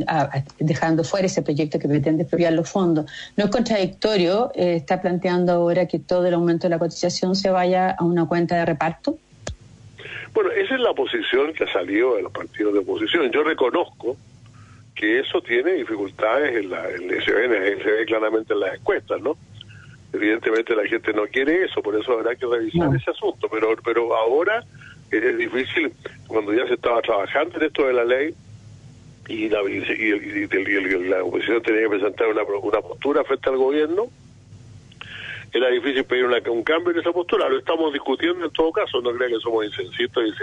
dejando 0.57 1.03
fuera 1.03 1.27
ese 1.27 1.43
proyecto 1.43 1.77
que 1.77 1.87
pretende 1.87 2.23
expropiar 2.23 2.51
los 2.51 2.67
fondos, 2.67 3.05
no 3.37 3.45
es 3.45 3.51
contradictorio, 3.51 4.51
eh, 4.55 4.75
está 4.75 4.99
planteando 4.99 5.53
ahora 5.53 5.87
que 5.87 5.99
todo 5.99 6.25
el 6.25 6.33
aumento 6.33 6.65
de 6.65 6.71
la 6.71 6.79
cotización 6.79 7.35
se 7.35 7.51
vaya 7.51 7.91
a 7.91 8.03
una 8.03 8.25
cuenta 8.25 8.55
de 8.55 8.65
reparto. 8.65 9.19
Bueno, 10.33 10.49
esa 10.49 10.73
es 10.73 10.81
la 10.81 10.93
posición 10.93 11.53
que 11.53 11.65
ha 11.65 11.71
salido 11.71 12.15
de 12.15 12.23
los 12.23 12.31
partidos 12.31 12.73
de 12.73 12.79
oposición. 12.79 13.31
Yo 13.31 13.43
reconozco 13.43 14.17
que 14.95 15.19
eso 15.19 15.39
tiene 15.41 15.73
dificultades, 15.73 16.55
en 16.55 16.71
la, 16.71 16.85
se, 17.23 17.31
ve, 17.31 18.03
claramente 18.07 18.53
en 18.53 18.61
las 18.61 18.79
encuestas, 18.79 19.21
¿no? 19.21 19.37
Evidentemente 20.11 20.75
la 20.75 20.87
gente 20.87 21.13
no 21.13 21.27
quiere 21.27 21.65
eso, 21.65 21.83
por 21.83 21.95
eso 21.95 22.13
habrá 22.13 22.35
que 22.35 22.47
revisar 22.47 22.95
ese 22.95 23.11
asunto, 23.11 23.47
pero, 23.47 23.75
pero 23.83 24.15
ahora 24.15 24.63
es 25.11 25.37
difícil 25.37 25.93
cuando 26.33 26.53
ya 26.53 26.67
se 26.67 26.73
estaba 26.73 27.01
trabajando 27.01 27.57
en 27.57 27.63
esto 27.67 27.87
de 27.87 27.93
la 27.93 28.03
ley 28.03 28.33
y 29.27 29.49
la, 29.49 29.61
y, 29.61 31.07
la 31.07 31.23
oposición 31.23 31.61
tenía 31.61 31.83
que 31.83 31.89
presentar 31.89 32.27
una, 32.27 32.43
una 32.43 32.81
postura 32.81 33.23
frente 33.23 33.49
al 33.49 33.57
gobierno, 33.57 34.07
era 35.53 35.69
difícil 35.69 36.03
pedir 36.03 36.25
un 36.25 36.63
cambio 36.63 36.91
en 36.91 36.99
esa 36.99 37.11
postura. 37.11 37.47
Lo 37.47 37.59
estamos 37.59 37.93
discutiendo 37.93 38.43
en 38.45 38.51
todo 38.51 38.71
caso. 38.71 39.01
No 39.01 39.11
crea 39.11 39.29
que 39.29 39.39
somos 39.39 39.65
insensibles, 39.65 40.33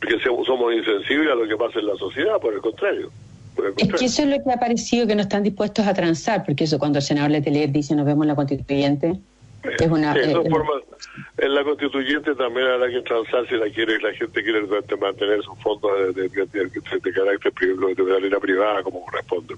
que 0.00 0.18
somos 0.20 0.74
insensibles 0.74 1.30
a 1.30 1.36
lo 1.36 1.46
que 1.46 1.56
pasa 1.56 1.78
en 1.78 1.86
la 1.86 1.96
sociedad, 1.96 2.40
por 2.40 2.52
el 2.52 2.60
contrario. 2.60 3.12
Es 3.76 3.88
que 3.92 4.04
eso 4.06 4.22
es 4.22 4.28
lo 4.28 4.42
que 4.42 4.52
ha 4.52 4.58
parecido 4.58 5.06
que 5.06 5.14
no 5.14 5.22
están 5.22 5.44
dispuestos 5.44 5.86
a 5.86 5.94
transar, 5.94 6.44
porque 6.44 6.64
eso 6.64 6.78
cuando 6.78 6.98
el 6.98 7.04
senador 7.04 7.30
Letelier 7.30 7.70
dice 7.70 7.94
nos 7.94 8.04
vemos 8.04 8.24
en 8.24 8.28
la 8.28 8.34
constituyente, 8.34 9.20
es 9.68 9.90
una... 9.90 10.14
Eh, 10.14 10.34
en 11.38 11.54
la 11.54 11.64
constituyente 11.64 12.34
también 12.34 12.66
habrá 12.66 12.88
que 12.88 13.00
transar 13.02 13.48
si 13.48 13.56
la 13.56 13.70
quiere 13.70 13.98
la 14.00 14.12
gente 14.12 14.42
quiere 14.42 14.62
mantener 15.00 15.42
sus 15.42 15.58
fondos 15.62 16.14
de, 16.14 16.30
carácter 17.12 17.52
privado, 17.52 17.94
de 17.94 18.02
manera 18.02 18.40
privada 18.40 18.82
como 18.82 19.04
corresponde. 19.04 19.54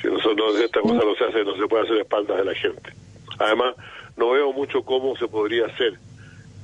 Si 0.00 0.08
nosotros 0.08 0.58
esta 0.60 0.80
cosa 0.80 1.04
no 1.04 1.14
se 1.14 1.24
hace, 1.24 1.44
no 1.44 1.56
se 1.56 1.66
puede 1.66 1.84
hacer 1.84 1.98
espaldas 1.98 2.38
de 2.38 2.44
la 2.44 2.54
gente. 2.54 2.92
Además, 3.38 3.74
no 4.16 4.30
veo 4.30 4.52
mucho 4.52 4.82
cómo 4.82 5.16
se 5.16 5.26
podría 5.26 5.66
hacer 5.66 5.94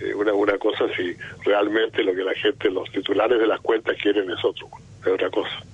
eh, 0.00 0.14
una, 0.14 0.32
una 0.32 0.58
cosa 0.58 0.86
si 0.96 1.14
realmente 1.44 2.02
lo 2.04 2.14
que 2.14 2.22
la 2.22 2.34
gente, 2.34 2.70
los 2.70 2.90
titulares 2.92 3.38
de 3.38 3.46
las 3.46 3.60
cuentas 3.60 3.96
quieren 4.00 4.30
es 4.30 4.44
otro, 4.44 4.68
es 5.02 5.08
otra 5.08 5.30
cosa. 5.30 5.64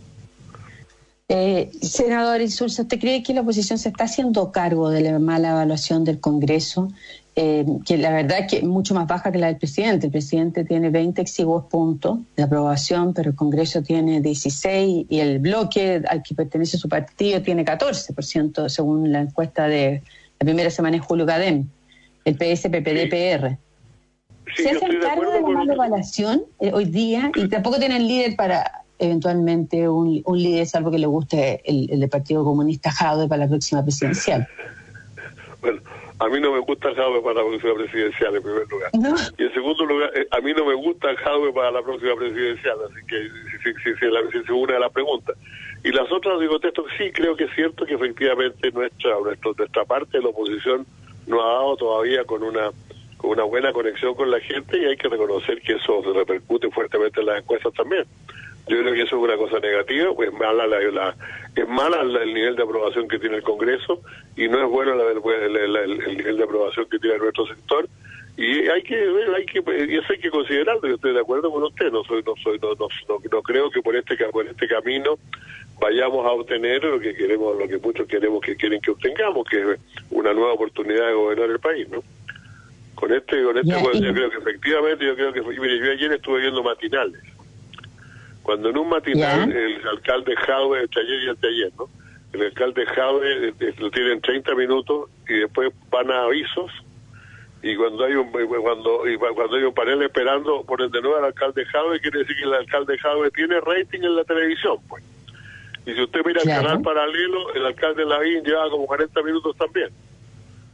Eh, 1.29 1.73
senador 1.83 2.41
Insulza, 2.41 2.83
¿usted 2.83 3.01
cree 3.01 3.23
que 3.23 3.35
la 3.35 3.41
oposición 3.41 3.79
se 3.79 3.89
está 3.89 4.05
haciendo 4.05 4.53
cargo 4.53 4.91
de 4.91 5.01
la 5.01 5.19
mala 5.19 5.51
evaluación 5.51 6.05
del 6.05 6.21
Congreso? 6.21 6.89
Eh, 7.35 7.67
que 7.85 7.99
la 7.99 8.11
verdad 8.13 8.39
es 8.41 8.47
que 8.51 8.57
es 8.59 8.65
mucho 8.65 8.95
más 8.95 9.07
baja 9.09 9.33
que 9.33 9.39
la 9.39 9.49
del 9.49 9.57
presidente. 9.57 10.07
El 10.07 10.13
presidente 10.13 10.65
tiene 10.65 10.89
20 10.89 11.21
exiguos 11.21 11.65
puntos 11.67 12.21
de 12.37 12.45
aprobación, 12.45 13.13
pero 13.13 13.31
el 13.31 13.37
Congreso 13.37 13.83
tiene 13.83 14.21
16 14.21 15.07
y 15.09 15.21
el 15.21 15.41
bloque 15.41 16.01
al 16.09 16.23
que 16.23 16.35
pertenece 16.35 16.79
su 16.79 16.89
partido 16.89 17.43
tiene 17.43 17.65
14%, 17.65 18.69
según 18.69 19.13
la 19.13 19.21
encuesta 19.21 19.67
de 19.67 20.03
la 20.39 20.45
primera 20.45 20.71
semana 20.71 20.97
de 20.97 21.03
Julio 21.03 21.27
Cadem, 21.27 21.69
el 22.25 22.35
PSPPDPR. 22.37 23.59
¿Se 24.57 24.71
hacen 24.71 25.01
cargo 25.01 25.31
de 25.33 25.41
la 25.43 25.49
mala 25.49 25.75
evaluación 25.75 26.45
eh, 26.61 26.71
hoy 26.73 26.85
día 26.85 27.33
y 27.35 27.49
tampoco 27.49 27.79
tienen 27.79 28.07
líder 28.07 28.37
para 28.37 28.86
eventualmente 28.99 29.89
un, 29.89 30.23
líder, 30.35 30.67
salvo 30.67 30.91
que 30.91 30.99
le 30.99 31.07
guste 31.07 31.63
el, 31.65 31.91
el 31.91 32.09
Partido 32.09 32.45
Comunista 32.45 32.91
Jadwe 32.91 33.29
para 33.29 33.45
la 33.45 33.49
próxima 33.49 33.83
presidencial. 33.83 34.47
Bueno, 35.59 35.81
a 36.19 36.29
mí 36.29 36.41
no 36.41 36.53
me 36.53 36.61
gusta 36.61 36.95
Jadwe 36.95 37.21
para 37.21 37.43
la 37.43 37.47
próxima 37.47 37.75
presidencial, 37.75 38.37
en 38.37 38.43
primer 38.43 38.69
lugar. 38.69 38.91
Y 39.37 39.43
en 39.43 39.53
segundo 39.53 39.85
lugar, 39.85 40.11
eh, 40.15 40.27
a 40.31 40.41
mí 40.41 40.53
no 40.55 40.65
me 40.65 40.75
gusta 40.75 41.15
Jadwe 41.15 41.53
para 41.53 41.71
la 41.71 41.83
próxima 41.83 42.15
presidencial, 42.17 42.77
así 42.85 43.07
que 43.07 43.29
si, 43.63 43.73
si, 43.75 43.95
si, 43.95 44.45
si, 44.47 44.53
una 44.53 44.75
de 44.75 44.81
las 44.81 44.93
preguntas. 44.93 45.37
Y 45.85 45.91
las 45.91 46.11
otras 46.11 46.41
digo 46.41 46.59
texto 46.59 46.85
sí, 46.97 47.11
creo 47.13 47.37
que 47.37 47.45
es 47.45 47.55
cierto 47.55 47.85
que 47.85 47.95
efectivamente 47.95 48.71
nuestra, 48.71 49.19
nuestra, 49.21 49.53
nuestra 49.59 49.85
parte 49.85 50.19
de 50.19 50.25
la 50.25 50.31
oposición 50.31 50.87
no 51.27 51.43
ha 51.43 51.53
dado 51.53 51.77
todavía 51.77 52.25
con 52.25 52.43
una 52.43 52.71
con 53.19 53.31
una 53.31 53.45
buena 53.45 53.73
conexión 53.73 54.15
con 54.15 54.31
la 54.31 54.41
gente 54.41 54.79
y 54.79 54.85
hay 54.85 54.97
que 54.97 55.09
reconocer 55.09 55.61
que 55.63 55.75
eso 55.75 56.03
se 56.03 56.13
repercute 56.13 56.71
fuertemente 56.71 57.21
en 57.21 57.27
las 57.27 57.41
encuestas 57.41 57.73
también. 57.73 58.05
Yo 58.69 58.81
creo 58.81 58.95
que 58.95 59.03
eso 59.03 59.17
es 59.17 59.23
una 59.23 59.37
cosa 59.37 59.61
negativa, 59.61 60.13
pues 60.15 60.33
mala 60.33 60.67
la, 60.67 61.15
es 61.55 61.69
mala 61.69 62.01
el 62.01 62.35
nivel 62.35 62.57
de 62.57 62.65
aprobación 62.65 63.07
que 63.07 63.19
tiene 63.19 63.37
el 63.37 63.43
Congreso 63.43 64.01
y 64.37 64.49
no 64.49 64.59
es 64.59 64.69
bueno 64.69 64.95
la, 64.97 65.05
el, 65.13 65.99
nivel 66.17 66.37
de 66.37 66.45
aprobación 66.45 66.89
que 66.89 66.99
tiene 66.99 67.19
nuestro 67.19 67.47
sector 67.47 67.89
y 68.37 68.69
hay 68.69 68.83
que 68.83 68.97
ver, 68.97 69.35
hay 69.35 69.47
que 69.47 69.63
y 69.89 69.97
eso 69.97 70.07
hay 70.13 70.19
que 70.19 70.31
considerarlo. 70.31 70.87
Yo 70.87 70.97
estoy 70.97 71.15
de 71.15 71.21
acuerdo 71.21 71.51
con 71.51 71.63
usted. 71.63 71.91
No 71.91 72.05
soy, 72.05 72.23
no 72.23 72.35
soy, 72.43 72.59
no, 72.59 72.75
no, 72.75 72.89
no, 73.09 73.43
creo 73.43 73.71
que 73.71 73.81
por 73.81 73.97
este 73.97 74.17
por 74.27 74.47
este 74.47 74.69
camino 74.69 75.19
vayamos 75.81 76.27
a 76.27 76.33
obtener 76.33 76.85
lo 76.85 77.01
que 77.01 77.15
queremos, 77.15 77.59
lo 77.59 77.67
que 77.67 77.79
muchos 77.79 78.07
queremos 78.07 78.43
que 78.43 78.57
quieren 78.57 78.81
que 78.81 78.91
obtengamos, 78.91 79.47
que 79.49 79.61
es 79.61 79.81
una 80.11 80.35
nueva 80.35 80.53
oportunidad 80.53 81.07
de 81.07 81.15
gobernar 81.15 81.51
el 81.51 81.61
país, 81.61 81.89
¿no? 81.89 82.03
Con 82.95 83.13
este, 83.13 83.43
con 83.43 83.57
este, 83.59 83.71
yo 83.71 84.13
creo 84.13 84.31
que 84.31 84.39
efectivamente, 84.39 85.05
yo 85.05 85.15
creo 85.15 85.33
que, 85.33 85.43
mire, 85.43 85.79
yo 85.79 85.93
ayer 85.93 86.13
estuve 86.13 86.41
viendo 86.41 86.63
matinales. 86.63 87.23
Cuando 88.47 88.69
en 88.69 88.79
un 88.79 88.89
matinal 88.89 89.51
el 89.51 89.89
alcalde 89.89 90.37
Jaue, 90.37 90.83
el 90.83 90.89
taller 90.89 91.21
y 91.21 91.29
el 91.31 91.37
taller, 91.37 91.73
¿no? 91.77 91.89
El 92.33 92.43
alcalde 92.43 92.87
Jaue 92.87 93.49
eh, 93.49 93.75
lo 93.79 93.91
tienen 93.91 94.21
30 94.21 94.55
minutos 94.55 95.11
y 95.29 95.35
después 95.41 95.73
van 95.91 96.13
a 96.13 96.23
avisos 96.23 96.71
y 97.61 97.75
cuando 97.75 98.05
hay 98.05 98.15
un 98.15 98.31
cuando 98.31 99.09
y 99.09 99.17
cuando 99.17 99.57
hay 99.57 99.65
un 99.65 99.75
panel 99.75 100.01
esperando 100.03 100.63
ponen 100.63 100.93
de 100.93 101.03
nuevo 101.03 101.17
al 101.17 101.25
alcalde 101.25 101.65
Jave 101.65 101.99
quiere 101.99 102.21
decir 102.21 102.37
que 102.37 102.45
el 102.45 102.55
alcalde 102.55 102.97
Jave 102.99 103.33
tiene 103.33 103.61
rating 103.61 104.03
en 104.03 104.15
la 104.15 104.23
televisión 104.23 104.77
pues. 104.89 105.03
Y 105.85 105.95
si 105.95 106.03
usted 106.03 106.21
mira 106.25 106.41
el 106.41 106.49
canal 106.49 106.83
paralelo 106.83 107.53
el 107.53 107.67
alcalde 107.67 108.05
Lavín 108.05 108.45
lleva 108.45 108.71
como 108.71 108.87
40 108.87 109.23
minutos 109.25 109.57
también. 109.57 109.89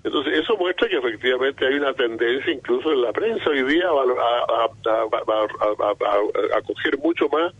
Entonces 0.04 0.40
eso 0.40 0.58
muestra 0.58 0.88
que 0.88 0.98
efectivamente 0.98 1.66
hay 1.66 1.74
una 1.76 1.94
tendencia 1.94 2.52
incluso 2.52 2.92
en 2.92 3.00
la 3.00 3.12
prensa 3.12 3.48
hoy 3.48 3.62
día 3.62 3.86
a, 3.88 4.64
a, 4.90 6.58
a 6.58 6.62
coger 6.62 6.98
mucho 6.98 7.30
más 7.30 7.54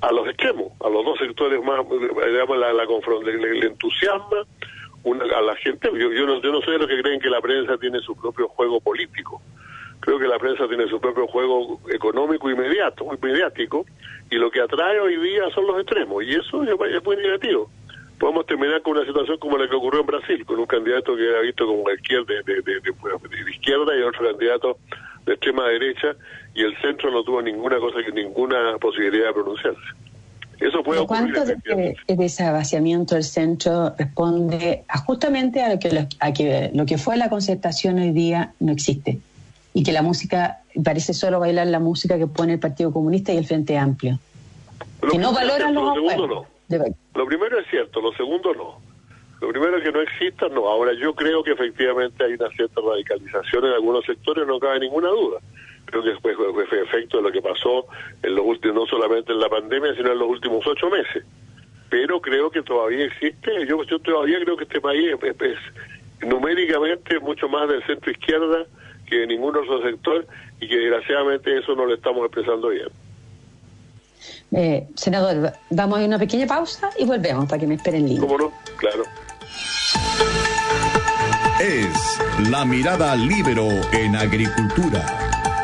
a 0.00 0.12
los 0.12 0.28
extremos 0.28 0.72
a 0.84 0.88
los 0.88 1.04
dos 1.04 1.18
sectores 1.18 1.62
más 1.64 1.80
digamos 1.88 2.58
la, 2.58 2.72
la 2.72 2.84
el 2.84 3.64
entusiasmo 3.64 4.46
a 5.12 5.40
la 5.40 5.54
gente, 5.56 5.88
yo, 5.92 6.10
yo, 6.12 6.26
no, 6.26 6.40
yo 6.40 6.52
no 6.52 6.60
soy 6.62 6.74
de 6.74 6.78
los 6.80 6.88
que 6.88 7.00
creen 7.00 7.20
que 7.20 7.30
la 7.30 7.40
prensa 7.40 7.78
tiene 7.78 8.00
su 8.00 8.16
propio 8.16 8.48
juego 8.48 8.80
político. 8.80 9.40
Creo 10.00 10.18
que 10.18 10.26
la 10.26 10.38
prensa 10.38 10.68
tiene 10.68 10.88
su 10.88 11.00
propio 11.00 11.26
juego 11.26 11.80
económico 11.92 12.50
inmediato, 12.50 13.04
muy 13.04 13.16
mediático, 13.20 13.86
y 14.30 14.36
lo 14.36 14.50
que 14.50 14.60
atrae 14.60 15.00
hoy 15.00 15.16
día 15.16 15.48
son 15.54 15.66
los 15.66 15.80
extremos, 15.80 16.22
y 16.24 16.34
eso 16.34 16.62
es, 16.62 17.04
muy 17.04 17.16
negativo. 17.16 17.70
Podemos 18.18 18.46
terminar 18.46 18.82
con 18.82 18.96
una 18.96 19.06
situación 19.06 19.38
como 19.38 19.58
la 19.58 19.68
que 19.68 19.76
ocurrió 19.76 20.00
en 20.00 20.06
Brasil, 20.06 20.44
con 20.44 20.58
un 20.58 20.66
candidato 20.66 21.14
que 21.16 21.28
era 21.28 21.40
visto 21.40 21.66
como 21.66 21.84
de, 21.88 21.96
de, 21.96 22.62
de, 22.62 22.80
de 22.80 23.50
izquierda 23.50 23.96
y 23.96 24.02
otro 24.02 24.26
candidato 24.26 24.78
de 25.26 25.32
extrema 25.32 25.68
derecha, 25.68 26.16
y 26.54 26.62
el 26.62 26.76
centro 26.80 27.10
no 27.10 27.22
tuvo 27.22 27.42
ninguna 27.42 27.78
cosa, 27.78 27.98
ninguna 28.14 28.78
posibilidad 28.78 29.26
de 29.26 29.32
pronunciarse. 29.32 29.80
Eso 30.60 30.82
puede 30.82 31.06
¿Cuánto 31.06 31.44
de, 31.44 31.96
ese 32.06 32.50
vaciamiento 32.50 33.14
del 33.14 33.24
centro 33.24 33.94
responde 33.98 34.84
a 34.88 34.98
justamente 34.98 35.62
a 35.62 35.74
lo 35.74 35.78
que, 35.78 36.08
a 36.18 36.32
que 36.32 36.70
lo 36.72 36.86
que 36.86 36.96
fue 36.96 37.18
la 37.18 37.28
concertación 37.28 37.98
hoy 37.98 38.12
día 38.12 38.54
no 38.58 38.72
existe? 38.72 39.18
Y 39.74 39.82
que 39.82 39.92
la 39.92 40.00
música, 40.00 40.60
parece 40.82 41.12
solo 41.12 41.40
bailar 41.40 41.66
la 41.66 41.80
música 41.80 42.16
que 42.16 42.26
pone 42.26 42.54
el 42.54 42.58
Partido 42.58 42.90
Comunista 42.90 43.34
y 43.34 43.36
el 43.36 43.44
Frente 43.44 43.76
Amplio. 43.76 44.18
que 45.10 45.18
no 45.18 45.34
valoran 45.34 45.74
los 45.74 45.94
lo 45.94 46.46
Lo 47.14 47.26
primero 47.26 47.58
es 47.58 47.66
cierto, 47.68 48.00
lo 48.00 48.12
segundo 48.12 48.54
no. 48.54 48.78
Lo 49.40 49.48
primero 49.48 49.76
es 49.76 49.84
que 49.84 49.92
no 49.92 50.00
exista, 50.00 50.48
no. 50.48 50.68
Ahora 50.68 50.92
yo 50.94 51.14
creo 51.14 51.42
que 51.42 51.52
efectivamente 51.52 52.24
hay 52.24 52.34
una 52.34 52.48
cierta 52.50 52.80
radicalización 52.80 53.66
en 53.66 53.72
algunos 53.72 54.04
sectores, 54.04 54.46
no 54.46 54.58
cabe 54.58 54.80
ninguna 54.80 55.08
duda 55.08 55.40
creo 55.86 56.02
que 56.02 56.20
fue, 56.20 56.34
fue, 56.34 56.82
efecto 56.82 57.18
de 57.18 57.22
lo 57.22 57.32
que 57.32 57.40
pasó 57.40 57.86
en 58.22 58.34
los 58.34 58.44
últimos, 58.44 58.76
no 58.76 58.86
solamente 58.86 59.32
en 59.32 59.40
la 59.40 59.48
pandemia, 59.48 59.94
sino 59.94 60.12
en 60.12 60.18
los 60.18 60.28
últimos 60.28 60.66
ocho 60.66 60.90
meses. 60.90 61.24
Pero 61.88 62.20
creo 62.20 62.50
que 62.50 62.62
todavía 62.62 63.06
existe, 63.06 63.66
yo, 63.66 63.82
yo 63.84 63.98
todavía 64.00 64.40
creo 64.40 64.56
que 64.56 64.64
este 64.64 64.80
país 64.80 65.14
es, 65.22 66.28
numéricamente 66.28 67.20
mucho 67.20 67.48
más 67.48 67.68
del 67.68 67.84
centro 67.86 68.10
izquierda 68.10 68.66
que 69.06 69.16
de 69.18 69.26
ningún 69.28 69.56
otro 69.56 69.80
sector 69.82 70.26
y 70.60 70.68
que 70.68 70.76
desgraciadamente 70.76 71.58
eso 71.58 71.74
no 71.76 71.86
lo 71.86 71.94
estamos 71.94 72.24
expresando 72.24 72.68
bien. 72.68 72.88
Eh, 74.52 74.86
senador, 74.96 75.52
damos 75.70 76.00
una 76.00 76.18
pequeña 76.18 76.46
pausa 76.46 76.90
y 76.98 77.04
volvemos 77.04 77.46
para 77.46 77.60
que 77.60 77.66
me 77.66 77.74
esperen 77.74 78.06
línea. 78.06 78.20
¿Cómo 78.20 78.38
no? 78.38 78.52
Claro. 78.78 79.04
Es 81.60 82.18
la 82.48 82.64
mirada 82.64 83.16
libero 83.16 83.68
en 83.92 84.14
agricultura. 84.14 85.04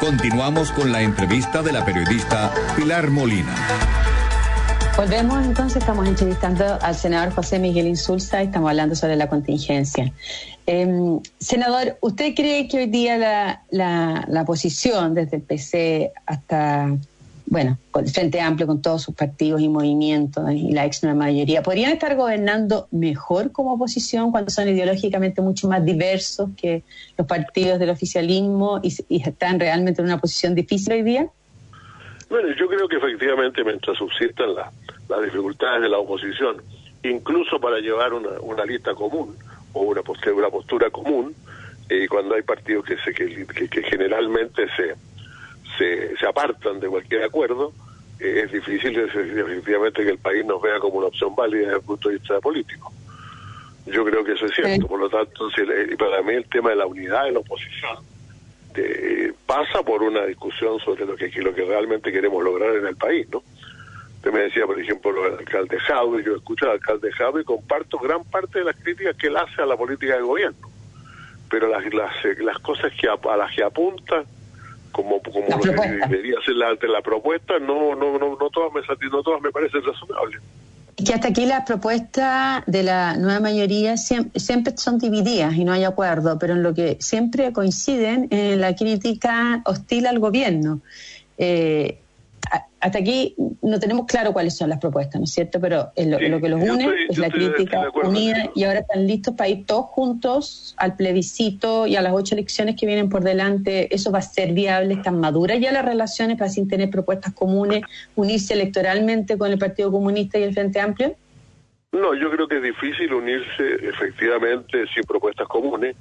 Continuamos 0.01 0.73
con 0.73 0.91
la 0.91 1.03
entrevista 1.03 1.63
de 1.63 1.73
la 1.73 1.85
periodista 1.85 2.53
Pilar 2.77 3.11
Molina. 3.11 3.55
Volvemos 4.97 5.45
entonces, 5.45 5.79
estamos 5.79 6.07
entrevistando 6.07 6.79
al 6.81 6.95
senador 6.95 7.33
José 7.33 7.59
Miguel 7.59 7.87
Insulza 7.87 8.43
y 8.43 8.47
estamos 8.47 8.69
hablando 8.69 8.95
sobre 8.95 9.17
la 9.17 9.29
contingencia. 9.29 10.13
Em, 10.67 11.21
senador, 11.41 11.97
¿usted 12.01 12.35
cree 12.35 12.69
que 12.69 12.79
hoy 12.79 12.87
día 12.87 13.17
la, 13.17 13.63
la, 13.71 14.25
la 14.29 14.45
posición 14.45 15.15
desde 15.15 15.37
el 15.39 15.43
PC 15.43 16.13
hasta 16.27 16.89
bueno, 17.53 17.77
con 17.91 18.07
el 18.07 18.11
Frente 18.11 18.41
Amplio, 18.41 18.67
con 18.67 18.81
todos 18.81 19.03
sus 19.03 19.15
partidos 19.15 19.61
y 19.61 19.69
movimientos 19.69 20.51
y 20.53 20.73
la 20.73 20.87
ex 20.87 21.03
nueva 21.03 21.19
mayoría, 21.19 21.63
¿podrían 21.63 21.93
estar 21.93 22.17
gobernando 22.17 22.89
mejor 22.91 23.53
como 23.53 23.75
oposición 23.75 24.31
cuando 24.31 24.51
son 24.51 24.71
ideológicamente 24.71 25.43
mucho 25.43 25.69
más 25.69 25.85
diversos 25.85 26.49
que 26.57 26.83
los 27.19 27.27
partidos 27.27 27.79
del 27.79 27.91
oficialismo 27.91 28.81
y, 28.83 28.89
están 29.23 29.61
realmente 29.61 30.01
en 30.01 30.07
una 30.07 30.19
posición 30.19 30.55
difícil 30.55 30.95
hoy 30.95 31.03
día? 31.03 31.27
Bueno, 32.31 32.49
yo 32.59 32.67
creo 32.69 32.89
que 32.89 32.97
efectivamente 32.97 33.63
mientras 33.63 33.99
subsistan 33.99 34.55
las 34.55 35.23
dificultades 35.23 35.83
de 35.83 35.91
la 35.91 35.99
oposición, 35.99 36.63
incluso 37.05 37.61
para 37.61 37.81
llevar 37.81 38.15
una, 38.15 38.31
una 38.41 38.65
lista 38.65 38.95
común 38.95 39.37
o 39.75 39.83
una 39.83 40.01
postura, 40.01 40.35
una 40.35 40.49
postura 40.49 40.89
común, 40.89 41.35
y 41.91 42.05
eh, 42.05 42.09
cuando 42.09 42.35
hay 42.35 42.43
partidos 42.45 42.87
que, 42.87 42.97
se, 42.97 43.13
que, 43.13 43.69
que 43.69 43.83
generalmente 43.83 44.69
se 44.75 44.95
se, 45.83 46.17
se 46.17 46.27
apartan 46.27 46.81
de 46.81 46.89
cualquier 46.89 47.25
acuerdo, 47.25 47.73
eh, 48.21 48.43
es 48.45 48.53
difícil 48.53 48.95
definitivamente 48.95 50.05
que 50.05 50.11
el 50.11 50.19
país 50.19 50.45
nos 50.45 50.63
vea 50.63 50.79
como 50.79 50.99
una 50.99 51.09
opción 51.09 51.35
válida 51.35 51.67
desde 51.67 51.77
el 51.77 51.83
punto 51.83 52.09
de 52.09 52.17
vista 52.17 52.41
político. 52.41 52.93
Yo 53.87 54.05
creo 54.05 54.25
que 54.25 54.33
eso 54.33 54.47
es 54.47 54.55
cierto, 54.55 54.87
por 54.87 55.01
lo 55.01 55.11
tanto, 55.11 55.49
y 55.91 55.97
para 55.97 56.23
mí 56.23 56.35
el 56.35 56.49
tema 56.49 56.71
de 56.71 56.77
la 56.77 56.87
unidad 56.87 57.25
de 57.25 57.33
la 57.33 57.41
oposición 57.41 57.99
pasa 59.45 59.83
por 59.83 60.03
una 60.03 60.25
discusión 60.25 60.79
sobre 60.81 61.05
lo 61.05 61.17
que, 61.17 61.29
lo 61.43 61.55
que 61.55 61.65
realmente 61.65 62.13
queremos 62.13 62.43
lograr 62.43 62.75
en 62.77 62.87
el 62.87 62.97
país, 62.97 63.29
¿no? 63.31 63.43
Usted 64.17 64.33
me 64.33 64.43
decía, 64.43 64.67
por 64.67 64.81
ejemplo, 64.81 65.11
lo 65.11 65.25
del 65.25 65.41
alcalde 65.41 65.81
Javi, 65.81 66.23
yo 66.23 66.37
escucho 66.37 66.67
al 66.67 66.73
alcalde 66.73 67.11
Javi 67.13 67.41
y 67.41 67.45
comparto 67.45 67.99
gran 67.99 68.23
parte 68.23 68.61
de 68.61 68.67
las 68.67 68.77
críticas 68.77 69.17
que 69.17 69.27
él 69.27 69.37
hace 69.37 69.61
a 69.61 69.67
la 69.67 69.77
política 69.77 70.15
del 70.15 70.25
gobierno, 70.25 70.71
pero 71.51 71.69
las, 71.69 71.85
las, 71.93 72.13
las 72.39 72.59
cosas 72.61 72.93
que 72.99 73.09
a 73.09 73.37
las 73.37 73.55
que 73.55 73.65
apunta 73.65 74.25
como 74.93 75.21
como 75.23 75.47
debería 76.09 76.37
ser 76.45 76.55
la, 76.55 76.75
la 76.75 77.03
propuesta 77.03 77.59
no 77.59 77.95
no 77.95 78.19
no 78.19 78.37
no 78.37 78.51
todas 78.51 78.73
me 78.73 78.81
no 79.09 79.23
todas 79.23 79.41
me 79.43 79.51
parecen 79.51 79.83
razonables 79.83 80.41
que 80.97 81.15
hasta 81.15 81.29
aquí 81.29 81.47
las 81.47 81.65
propuestas 81.65 82.63
de 82.67 82.83
la 82.83 83.17
nueva 83.17 83.41
mayoría 83.41 83.97
siempre, 83.97 84.39
siempre, 84.39 84.77
son 84.77 84.99
divididas 84.99 85.55
y 85.55 85.65
no 85.65 85.73
hay 85.73 85.85
acuerdo, 85.85 86.39
pero 86.39 86.53
en 86.53 86.63
lo 86.63 86.75
que 86.75 86.97
siempre 87.01 87.53
coinciden 87.53 88.29
en 88.31 88.61
la 88.61 88.77
crítica 88.77 89.63
hostil 89.65 90.07
al 90.07 90.19
gobierno. 90.19 90.81
Eh, 91.39 91.99
hasta 92.81 92.99
aquí 92.99 93.37
no 93.63 93.79
tenemos 93.79 94.07
claro 94.07 94.33
cuáles 94.33 94.57
son 94.57 94.69
las 94.69 94.79
propuestas, 94.79 95.21
¿no 95.21 95.25
es 95.25 95.33
cierto? 95.33 95.61
Pero 95.61 95.93
lo, 95.97 96.41
que 96.41 96.49
los 96.49 96.61
une 96.61 96.89
es 97.09 97.17
la 97.17 97.31
crítica 97.31 97.89
unida 98.03 98.51
y 98.55 98.65
ahora 98.65 98.81
están 98.81 99.07
listos 99.07 99.35
para 99.37 99.49
ir 99.49 99.65
todos 99.67 99.87
juntos 99.87 100.75
al 100.79 100.97
plebiscito 100.97 101.87
y 101.87 101.97
a 101.97 102.03
las 102.03 102.13
ocho 102.13 102.35
elecciones 102.35 102.77
que 102.77 102.87
vienen 102.87 103.09
por 103.09 103.23
delante. 103.23 103.95
¿Eso 103.95 104.11
va 104.11 104.19
a 104.19 104.23
ser 104.23 104.53
viable? 104.53 104.95
¿Están 104.95 105.21
maduras 105.21 105.61
ya 105.61 105.73
las 105.73 105.85
relaciones 105.85 106.37
para 106.39 106.51
sin 106.51 106.69
tener 106.69 106.91
propuestas 106.91 107.33
comunes, 107.33 107.83
unirse 108.17 108.55
electoralmente 108.55 109.39
con 109.39 109.53
el 109.53 109.59
Partido 109.59 109.93
Comunista 109.93 110.39
y 110.39 110.43
el 110.43 110.53
Frente 110.53 110.81
Amplio? 110.81 111.15
No, 111.93 112.15
yo 112.15 112.31
creo 112.31 112.49
que 112.49 112.57
es 112.57 112.63
difícil 112.63 113.13
unirse 113.13 113.75
efectivamente 113.83 114.87
sin 114.93 115.05
propuestas 115.05 115.47
comunes 115.47 115.95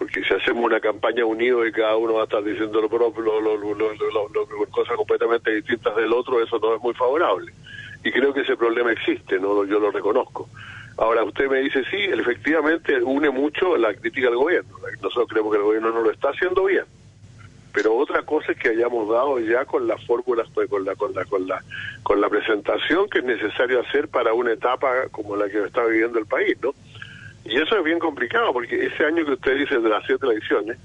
porque 0.00 0.24
si 0.24 0.32
hacemos 0.32 0.64
una 0.64 0.80
campaña 0.80 1.26
unido 1.26 1.66
y 1.66 1.72
cada 1.72 1.94
uno 1.94 2.14
va 2.14 2.22
a 2.22 2.24
estar 2.24 2.42
diciendo 2.42 2.80
lo 2.80 2.88
propio, 2.88 3.38
lo, 3.38 4.66
cosas 4.70 4.96
completamente 4.96 5.54
distintas 5.54 5.94
del 5.94 6.10
otro, 6.14 6.42
eso 6.42 6.58
no 6.58 6.74
es 6.74 6.80
muy 6.80 6.94
favorable. 6.94 7.52
Y 8.02 8.10
creo 8.10 8.32
que 8.32 8.40
ese 8.40 8.56
problema 8.56 8.92
existe, 8.92 9.38
no 9.38 9.62
yo 9.66 9.78
lo 9.78 9.90
reconozco. 9.90 10.48
Ahora, 10.96 11.22
usted 11.22 11.50
me 11.50 11.58
dice, 11.58 11.84
sí, 11.90 11.98
efectivamente 11.98 13.02
une 13.02 13.28
mucho 13.28 13.76
la 13.76 13.92
crítica 13.92 14.28
al 14.28 14.36
gobierno. 14.36 14.74
Nosotros 15.02 15.28
creemos 15.28 15.52
que 15.52 15.58
el 15.58 15.64
gobierno 15.64 15.90
no 15.90 16.00
lo 16.00 16.10
está 16.10 16.30
haciendo 16.30 16.64
bien. 16.64 16.84
Pero 17.74 17.94
otra 17.94 18.22
cosa 18.22 18.52
es 18.52 18.58
que 18.58 18.70
hayamos 18.70 19.06
dado 19.06 19.38
ya 19.38 19.66
con 19.66 19.86
las 19.86 20.02
fórmulas, 20.06 20.48
pues, 20.54 20.70
con 20.70 20.86
la, 20.86 20.96
con 20.96 21.14
la, 21.14 21.26
con 21.26 21.46
la, 21.46 21.62
con 22.02 22.22
la 22.22 22.30
presentación 22.30 23.06
que 23.10 23.18
es 23.18 23.24
necesario 23.26 23.80
hacer 23.80 24.08
para 24.08 24.32
una 24.32 24.52
etapa 24.52 25.08
como 25.10 25.36
la 25.36 25.46
que 25.50 25.62
está 25.62 25.84
viviendo 25.84 26.18
el 26.18 26.24
país, 26.24 26.56
¿no? 26.62 26.72
Y 27.50 27.60
eso 27.60 27.76
es 27.76 27.82
bien 27.82 27.98
complicado, 27.98 28.52
porque 28.52 28.86
ese 28.86 29.04
año 29.04 29.24
que 29.24 29.32
usted 29.32 29.58
dice 29.58 29.80
de 29.80 29.88
las 29.88 30.06
siete 30.06 30.24
elecciones, 30.24 30.78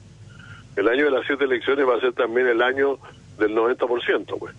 el 0.75 0.87
año 0.87 1.05
de 1.05 1.11
las 1.11 1.25
siete 1.27 1.45
elecciones 1.45 1.87
va 1.87 1.95
a 1.95 1.99
ser 1.99 2.13
también 2.13 2.47
el 2.47 2.59
año 2.59 2.97
del 3.37 3.55
90%, 3.55 4.39
pues. 4.39 4.55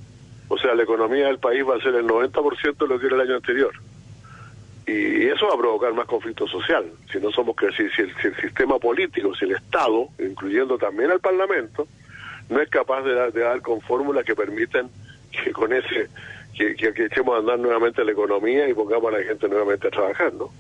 O 0.47 0.57
sea, 0.57 0.77
la 0.77 0.85
economía 0.85 1.27
del 1.27 1.41
país 1.41 1.67
va 1.69 1.75
a 1.75 1.81
ser 1.81 1.97
el 1.97 2.07
90% 2.07 2.77
de 2.77 2.87
lo 2.87 3.01
que 3.01 3.07
era 3.07 3.17
el 3.17 3.23
año 3.23 3.35
anterior. 3.35 3.73
Y 4.87 5.27
eso 5.27 5.49
va 5.49 5.55
a 5.55 5.59
provocar 5.59 5.93
más 5.95 6.07
conflicto 6.07 6.47
social. 6.47 6.85
Si 7.11 7.19
no 7.19 7.33
somos 7.33 7.57
que 7.57 7.73
si, 7.73 7.89
si, 7.91 8.03
el, 8.03 8.37
sistema 8.37 8.79
político, 8.79 9.35
si 9.35 9.45
el 9.45 9.57
Estado, 9.57 10.07
incluyendo 10.21 10.79
también 10.79 11.11
al 11.11 11.19
Parlamento, 11.19 11.89
no 12.49 12.61
es 12.61 12.69
capaz 12.69 13.03
de 13.03 13.15
dar, 13.15 13.33
de 13.33 13.41
dar 13.41 13.61
con 13.63 13.81
fórmulas 13.81 14.25
que 14.25 14.37
permiten 14.37 14.89
que 15.33 15.51
con 15.51 15.73
ese 15.73 16.09
que, 16.57 16.77
que, 16.77 17.05
echemos 17.05 17.35
a 17.35 17.39
andar 17.41 17.59
nuevamente 17.59 18.05
la 18.05 18.13
economía 18.13 18.69
y 18.69 18.75
pongamos 18.75 19.13
a 19.13 19.19
la 19.19 19.25
gente 19.25 19.49
nuevamente 19.49 19.89
a 19.89 19.91
trabajar, 19.91 20.33
¿no? 20.35 20.51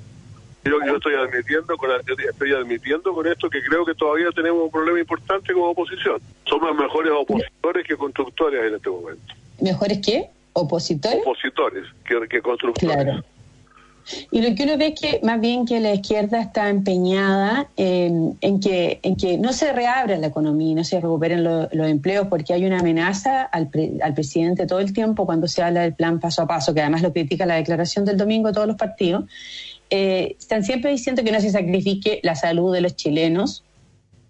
Yo, 0.66 0.78
yo 0.86 0.96
estoy 0.96 1.14
admitiendo 1.14 1.76
con 1.76 1.90
estoy 1.90 2.52
admitiendo 2.52 3.14
con 3.14 3.26
esto 3.26 3.48
que 3.48 3.62
creo 3.62 3.84
que 3.84 3.94
todavía 3.94 4.30
tenemos 4.34 4.64
un 4.64 4.70
problema 4.70 4.98
importante 5.00 5.52
como 5.52 5.70
oposición. 5.70 6.20
Somos 6.44 6.74
mejores 6.76 7.12
opositores 7.12 7.86
que 7.86 7.96
constructores 7.96 8.64
en 8.64 8.74
este 8.74 8.90
momento. 8.90 9.34
¿Mejores 9.60 9.98
qué? 10.04 10.30
¿Opositores? 10.52 11.20
Opositores 11.20 11.84
que, 12.04 12.28
que 12.28 12.40
constructores. 12.40 12.96
Claro. 12.96 13.24
Y 14.30 14.40
lo 14.40 14.54
que 14.54 14.62
uno 14.62 14.78
ve 14.78 14.88
es 14.88 15.00
que 15.00 15.20
más 15.24 15.40
bien 15.40 15.66
que 15.66 15.80
la 15.80 15.92
izquierda 15.92 16.40
está 16.40 16.68
empeñada 16.68 17.68
en, 17.76 18.60
que, 18.60 19.00
en 19.02 19.16
que 19.16 19.36
no 19.36 19.52
se 19.52 19.72
reabra 19.72 20.16
la 20.16 20.28
economía, 20.28 20.76
no 20.76 20.84
se 20.84 21.00
recuperen 21.00 21.42
los 21.42 21.88
empleos, 21.88 22.28
porque 22.28 22.52
hay 22.52 22.64
una 22.64 22.78
amenaza 22.78 23.42
al, 23.42 23.68
al 24.02 24.14
presidente 24.14 24.66
todo 24.66 24.78
el 24.78 24.92
tiempo 24.92 25.26
cuando 25.26 25.48
se 25.48 25.62
habla 25.62 25.82
del 25.82 25.94
plan 25.94 26.20
paso 26.20 26.42
a 26.42 26.46
paso, 26.46 26.72
que 26.72 26.82
además 26.82 27.02
lo 27.02 27.12
critica 27.12 27.46
la 27.46 27.56
declaración 27.56 28.04
del 28.04 28.16
domingo 28.16 28.48
de 28.48 28.54
todos 28.54 28.68
los 28.68 28.76
partidos. 28.76 29.24
Eh, 29.90 30.36
están 30.38 30.64
siempre 30.64 30.90
diciendo 30.90 31.22
que 31.22 31.32
no 31.32 31.40
se 31.40 31.50
sacrifique 31.50 32.20
la 32.22 32.34
salud 32.34 32.72
de 32.72 32.80
los 32.80 32.96
chilenos 32.96 33.62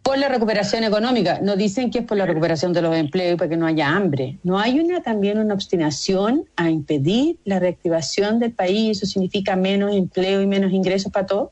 por 0.02 0.18
la 0.18 0.28
recuperación 0.28 0.84
económica. 0.84 1.40
No 1.42 1.56
dicen 1.56 1.90
que 1.90 1.98
es 1.98 2.04
por 2.04 2.16
la 2.16 2.26
recuperación 2.26 2.72
de 2.72 2.82
los 2.82 2.94
empleos 2.94 3.34
y 3.34 3.36
para 3.36 3.50
que 3.50 3.56
no 3.56 3.66
haya 3.66 3.88
hambre. 3.88 4.38
¿No 4.44 4.58
hay 4.58 4.78
una 4.78 5.02
también 5.02 5.38
una 5.38 5.54
obstinación 5.54 6.44
a 6.56 6.70
impedir 6.70 7.38
la 7.44 7.58
reactivación 7.58 8.38
del 8.38 8.52
país? 8.52 8.98
¿Eso 8.98 9.06
significa 9.06 9.56
menos 9.56 9.96
empleo 9.96 10.40
y 10.42 10.46
menos 10.46 10.72
ingresos 10.72 11.12
para 11.12 11.26
todos? 11.26 11.50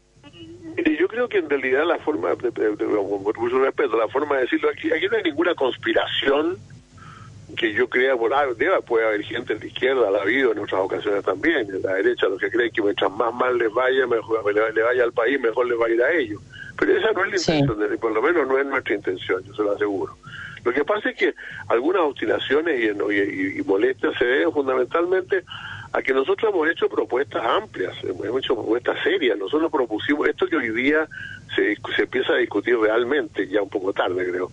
yo 0.99 1.09
creo 1.09 1.29
que 1.29 1.39
en 1.39 1.49
realidad 1.49 1.87
la 1.87 1.99
forma, 1.99 2.35
por 2.35 3.39
mucho 3.39 3.59
respeto, 3.59 3.97
la 3.97 4.09
forma 4.09 4.37
de 4.37 4.43
decirlo, 4.43 4.69
aquí 4.71 4.89
no 4.89 5.17
hay 5.17 5.23
ninguna 5.23 5.55
conspiración 5.55 6.59
que 7.57 7.73
yo 7.73 7.89
crea 7.89 8.17
por 8.17 8.33
ah, 8.35 8.47
puede 8.87 9.07
haber 9.07 9.23
gente 9.23 9.55
de 9.55 9.61
la 9.61 9.67
izquierda, 9.67 10.11
la 10.11 10.19
ha 10.19 10.23
habido 10.23 10.53
en 10.53 10.59
otras 10.59 10.81
ocasiones 10.81 11.25
también, 11.25 11.69
en 11.69 11.83
la 11.83 11.95
derecha, 11.95 12.27
los 12.27 12.41
que 12.41 12.51
creen 12.51 12.73
que 12.73 12.83
mientras 12.83 13.11
más 13.13 13.33
mal 13.35 13.57
les 13.59 13.73
vaya, 13.73 14.07
mejor 14.07 14.53
le, 14.53 14.83
vaya 14.83 15.05
al 15.05 15.13
país, 15.13 15.39
mejor 15.41 15.67
les 15.67 15.79
va 15.79 15.87
a 15.87 15.91
ir 15.91 16.03
a 16.03 16.13
ellos. 16.13 16.41
Pero 16.79 16.97
esa 16.97 17.13
no 17.13 17.25
es 17.25 17.31
la 17.47 17.55
intención, 17.55 17.99
por 17.99 18.13
lo 18.13 18.23
menos 18.23 18.49
no 18.49 18.59
es 18.59 18.67
nuestra 18.67 18.95
intención, 18.95 19.45
yo 19.45 19.55
se 19.55 19.63
lo 19.63 19.73
aseguro. 19.73 20.17
Lo 20.65 20.73
que 20.73 20.85
pasa 20.85 21.11
es 21.11 21.17
que 21.17 21.35
algunas 21.69 22.03
obstinaciones 22.03 22.81
y, 22.81 23.59
y, 23.59 23.63
molestias 23.65 24.17
se 24.19 24.25
deben 24.25 24.53
fundamentalmente 24.53 25.45
a 25.93 26.03
que 26.03 26.13
nosotros 26.15 26.53
hemos 26.53 26.69
hecho 26.69 26.89
propuestas 26.89 27.45
amplias, 27.45 27.95
hemos 28.03 28.39
hecho 28.39 28.55
propuestas 28.55 28.97
serias. 29.05 29.39
Nosotros 29.39 29.71
propusimos 29.71 30.27
esto 30.27 30.47
que 30.47 30.57
hoy 30.57 30.71
día 30.71 31.07
se, 31.55 31.77
se 31.95 32.03
empieza 32.03 32.33
a 32.33 32.37
discutir 32.37 32.79
realmente, 32.79 33.47
ya 33.47 33.63
un 33.63 33.69
poco 33.69 33.93
tarde 33.93 34.29
creo, 34.29 34.51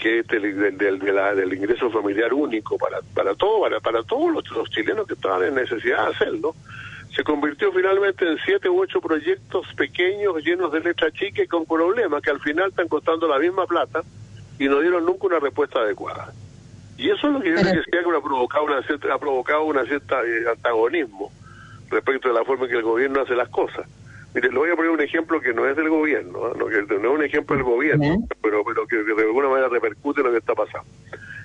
que 0.00 0.22
del, 0.22 0.76
del, 0.78 0.98
del 0.98 1.54
ingreso 1.54 1.90
familiar 1.90 2.32
único 2.32 2.76
para, 2.78 3.00
para, 3.14 3.34
todo, 3.34 3.60
para, 3.60 3.78
para 3.80 4.02
todos 4.02 4.32
los, 4.32 4.70
chilenos 4.70 5.06
que 5.06 5.14
estaban 5.14 5.44
en 5.44 5.54
necesidad 5.54 6.06
de 6.06 6.14
hacerlo 6.14 6.54
se 7.14 7.22
convirtió 7.22 7.72
finalmente 7.72 8.26
en 8.26 8.38
siete 8.44 8.68
u 8.68 8.80
ocho 8.80 9.00
proyectos 9.00 9.66
pequeños 9.76 10.36
llenos 10.44 10.72
de 10.72 10.80
letra 10.80 11.10
chica 11.10 11.42
y 11.42 11.46
con 11.46 11.66
problemas 11.66 12.22
que 12.22 12.30
al 12.30 12.40
final 12.40 12.70
están 12.70 12.88
costando 12.88 13.28
la 13.28 13.38
misma 13.38 13.66
plata 13.66 14.02
y 14.58 14.68
no 14.68 14.80
dieron 14.80 15.04
nunca 15.04 15.26
una 15.26 15.40
respuesta 15.40 15.80
adecuada. 15.80 16.32
Y 16.96 17.10
eso 17.10 17.26
es 17.26 17.32
lo 17.32 17.40
que 17.40 17.50
yo 17.50 17.56
decía 17.56 17.82
que 17.90 17.98
ha 17.98 18.20
provocado 18.20 18.64
una 18.64 18.82
cierta, 18.82 19.12
ha 19.12 19.18
provocado 19.18 19.64
una 19.64 19.84
cierta 19.84 20.22
eh, 20.22 20.50
antagonismo 20.50 21.32
respecto 21.90 22.28
de 22.28 22.34
la 22.34 22.44
forma 22.44 22.64
en 22.64 22.70
que 22.70 22.76
el 22.76 22.82
gobierno 22.82 23.22
hace 23.22 23.34
las 23.34 23.48
cosas. 23.48 23.88
Mire, 24.34 24.48
le 24.48 24.58
voy 24.58 24.70
a 24.70 24.76
poner 24.76 24.90
un 24.90 25.00
ejemplo 25.00 25.40
que 25.40 25.52
no 25.52 25.66
es 25.66 25.76
del 25.76 25.88
gobierno, 25.88 26.54
¿no? 26.54 26.66
que 26.66 26.82
no 26.82 27.12
es 27.12 27.18
un 27.18 27.24
ejemplo 27.24 27.56
del 27.56 27.64
gobierno, 27.64 28.26
pero, 28.40 28.62
pero 28.64 28.86
que, 28.86 28.96
de 28.96 29.22
alguna 29.22 29.48
manera 29.48 29.68
repercute 29.68 30.20
en 30.20 30.26
lo 30.26 30.32
que 30.32 30.38
está 30.38 30.54
pasando. 30.54 30.88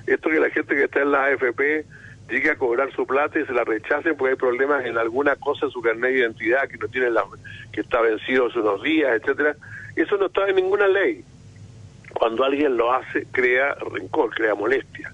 Esto 0.06 0.30
que 0.30 0.40
la 0.40 0.50
gente 0.52 0.76
que 0.76 0.84
está 0.84 1.02
en 1.02 1.12
la 1.12 1.26
AFP 1.26 1.86
llegue 2.30 2.52
a 2.52 2.56
cobrar 2.58 2.92
su 2.94 3.06
plata 3.08 3.40
y 3.40 3.46
se 3.46 3.54
la 3.54 3.64
rechacen 3.64 4.16
porque 4.16 4.32
hay 4.32 4.38
problemas 4.38 4.86
en 4.86 4.98
alguna 4.98 5.36
cosa 5.36 5.66
en 5.66 5.72
su 5.72 5.82
carnet 5.82 6.12
de 6.12 6.20
identidad 6.20 6.68
que 6.68 6.78
no 6.78 6.88
tiene 6.88 7.10
la 7.10 7.24
que 7.72 7.82
está 7.82 8.02
vencido 8.02 8.48
hace 8.48 8.60
unos 8.60 8.84
días, 8.84 9.20
etcétera. 9.20 9.56
Eso 9.96 10.18
no 10.18 10.28
está 10.28 10.48
en 10.48 10.56
ninguna 10.58 10.88
ley. 10.88 11.24
Cuando 12.14 12.44
alguien 12.44 12.78
lo 12.78 12.94
hace, 12.94 13.26
crea 13.32 13.76
rencor, 13.76 14.30
crea 14.30 14.56
molestia. 14.56 15.12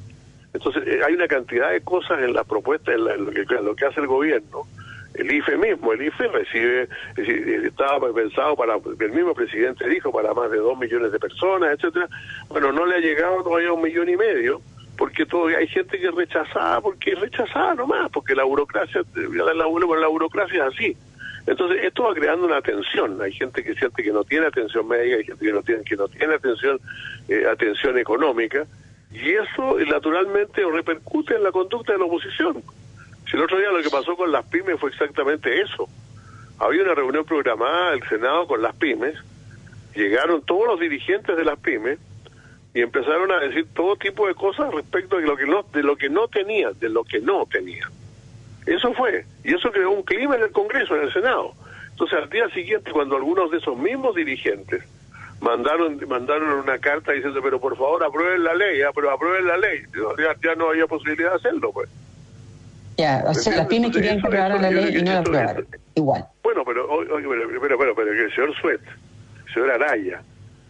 Entonces, 0.54 0.84
eh, 0.86 1.00
hay 1.06 1.14
una 1.14 1.28
cantidad 1.28 1.72
de 1.72 1.82
cosas 1.82 2.20
en 2.22 2.34
la 2.34 2.44
propuesta, 2.44 2.92
en, 2.92 3.06
lo, 3.06 3.32
que, 3.32 3.42
en 3.42 3.66
lo 3.66 3.76
que 3.76 3.86
hace 3.86 4.02
el 4.02 4.08
gobierno, 4.08 4.68
el 5.14 5.32
IFE 5.32 5.58
mismo, 5.58 5.92
el 5.92 6.04
IFE 6.04 6.28
recibe, 6.30 6.88
estaba 7.18 8.14
pensado 8.14 8.56
para, 8.56 8.76
el 8.76 9.12
mismo 9.12 9.34
presidente 9.34 9.88
dijo, 9.90 10.12
para 10.12 10.34
más 10.34 10.50
de 10.52 10.58
dos 10.58 10.78
millones 10.78 11.12
de 11.12 11.20
personas, 11.20 11.74
etcétera. 11.74 12.08
Bueno, 12.48 12.72
no 12.72 12.86
le 12.86 12.96
ha 12.96 13.00
llegado 13.00 13.44
todavía 13.44 13.74
un 13.74 13.82
millón 13.82 14.08
y 14.08 14.16
medio, 14.16 14.62
porque 14.98 15.26
todavía 15.26 15.58
hay 15.58 15.68
gente 15.68 16.00
que 16.00 16.08
es 16.08 16.16
rechazada, 16.16 16.80
porque 16.80 17.12
es 17.12 17.20
rechazada 17.20 17.76
nomás, 17.76 18.10
porque 18.12 18.36
la 18.36 18.46
burocracia, 18.46 19.02
voy 19.14 19.40
a 19.40 19.44
dar 19.44 19.56
la 19.56 19.66
la 19.66 20.08
burocracia 20.08 20.68
es 20.68 20.74
así. 20.74 20.98
Entonces, 21.48 21.84
esto 21.84 22.04
va 22.04 22.14
creando 22.14 22.46
una 22.46 22.62
tensión. 22.62 23.20
Hay 23.22 23.34
gente 23.34 23.64
que 23.64 23.74
siente 23.74 24.04
que 24.04 24.14
no 24.14 24.24
tiene 24.24 24.46
atención 24.46 24.88
médica, 24.88 25.18
hay 25.18 25.24
gente 25.26 25.44
que 25.44 25.52
no 25.52 25.64
tiene, 25.64 25.84
que 25.84 25.96
no 25.98 26.08
tiene 26.08 26.36
atención, 26.36 26.80
eh, 27.28 27.46
atención 27.52 27.98
económica, 27.98 28.66
y 29.12 29.32
eso 29.32 29.78
naturalmente 29.88 30.64
repercute 30.72 31.36
en 31.36 31.44
la 31.44 31.52
conducta 31.52 31.94
de 31.94 32.00
la 32.00 32.06
oposición 32.06 32.64
el 33.34 33.42
otro 33.42 33.58
día 33.58 33.72
lo 33.72 33.82
que 33.82 33.90
pasó 33.90 34.16
con 34.16 34.32
las 34.32 34.46
pymes 34.46 34.80
fue 34.80 34.90
exactamente 34.90 35.62
eso. 35.62 35.88
Había 36.60 36.84
una 36.84 36.96
reunión 36.96 37.26
programada 37.26 37.92
del 37.92 38.08
Senado 38.08 38.46
con 38.46 38.62
las 38.62 38.76
pymes, 38.76 39.16
llegaron 39.96 40.42
todos 40.44 40.68
los 40.68 40.80
dirigentes 40.80 41.36
de 41.36 41.46
las 41.46 41.58
pymes 41.60 42.00
y 42.74 42.82
empezaron 42.82 43.32
a 43.32 43.40
decir 43.40 43.68
todo 43.74 43.96
tipo 43.96 44.28
de 44.28 44.36
cosas 44.36 44.74
respecto 44.74 45.18
de 45.18 45.24
lo 45.24 45.36
que 45.36 45.46
no, 45.46 45.64
de 45.74 45.84
lo 45.84 45.96
que 45.96 46.10
no 46.10 46.28
tenían, 46.28 46.78
de 46.80 46.90
lo 46.90 47.04
que 47.04 47.20
no 47.20 47.46
tenían. 47.46 47.90
Eso 48.66 48.94
fue, 48.94 49.26
y 49.44 49.54
eso 49.56 49.72
creó 49.72 49.92
un 49.92 50.04
clima 50.04 50.36
en 50.36 50.44
el 50.44 50.52
Congreso, 50.52 50.96
en 50.96 51.04
el 51.04 51.14
Senado. 51.14 51.54
Entonces 51.90 52.20
al 52.20 52.30
día 52.30 52.50
siguiente, 52.50 52.92
cuando 52.92 53.16
algunos 53.16 53.52
de 53.52 53.58
esos 53.58 53.78
mismos 53.78 54.16
dirigentes 54.16 54.84
mandaron 55.42 56.00
mandaron 56.08 56.50
una 56.52 56.78
carta 56.78 57.12
diciendo, 57.12 57.42
pero 57.42 57.60
por 57.60 57.76
favor 57.76 58.04
aprueben 58.04 58.44
la 58.44 58.54
ley, 58.54 58.82
pero 58.94 59.12
aprueben 59.12 59.48
la 59.48 59.58
ley, 59.58 59.84
ya 60.44 60.56
no 60.56 60.70
había 60.70 60.86
posibilidad 60.88 61.32
de 61.32 61.36
hacerlo, 61.38 61.72
pues. 61.74 61.90
Ya, 63.02 63.24
o 63.28 63.34
sea, 63.34 63.58
las 63.58 63.68
pymes 63.68 63.92
querían 63.92 64.22
que 64.22 64.30
la 64.30 64.70
ley 64.70 64.98
y 64.98 65.02
no 65.02 65.12
la 65.12 65.20
aprobaron. 65.20 65.68
Igual. 65.96 66.26
Bueno, 66.44 66.64
pero, 66.64 66.88
pero, 67.08 67.78
pero, 67.78 67.96
pero, 67.96 68.12
el 68.12 68.36
señor 68.36 68.56
Suet, 68.62 68.82
el 69.48 69.54
señor 69.54 69.72
Araya, 69.72 70.22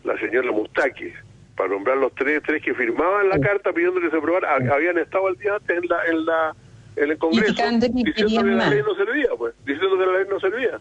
la 0.05 0.17
señora 0.17 0.49
Mustakis, 0.51 1.13
para 1.57 1.69
nombrar 1.69 1.97
los 1.97 2.15
tres, 2.15 2.41
tres 2.45 2.63
que 2.63 2.73
firmaban 2.73 3.27
la 3.27 3.39
carta 3.39 3.73
pidiendo 3.73 3.99
que 3.99 4.09
se 4.09 4.17
aprobara, 4.17 4.55
habían 4.55 4.97
estado 4.97 5.27
al 5.27 5.37
día 5.37 5.55
antes 5.55 5.77
en 5.77 5.89
la, 5.89 6.05
en 6.05 6.25
la 6.25 6.55
en 6.95 7.11
el 7.11 7.17
Congreso 7.17 7.53
diciendo 7.53 8.43
que 8.43 8.49
la 8.51 8.69
ley 8.69 8.81
no 8.81 8.95
servía, 8.95 9.29
pues, 9.37 9.53
diciendo 9.65 9.97
que 9.97 10.05
la 10.05 10.17
ley 10.17 10.27
no 10.29 10.39
servía. 10.39 10.79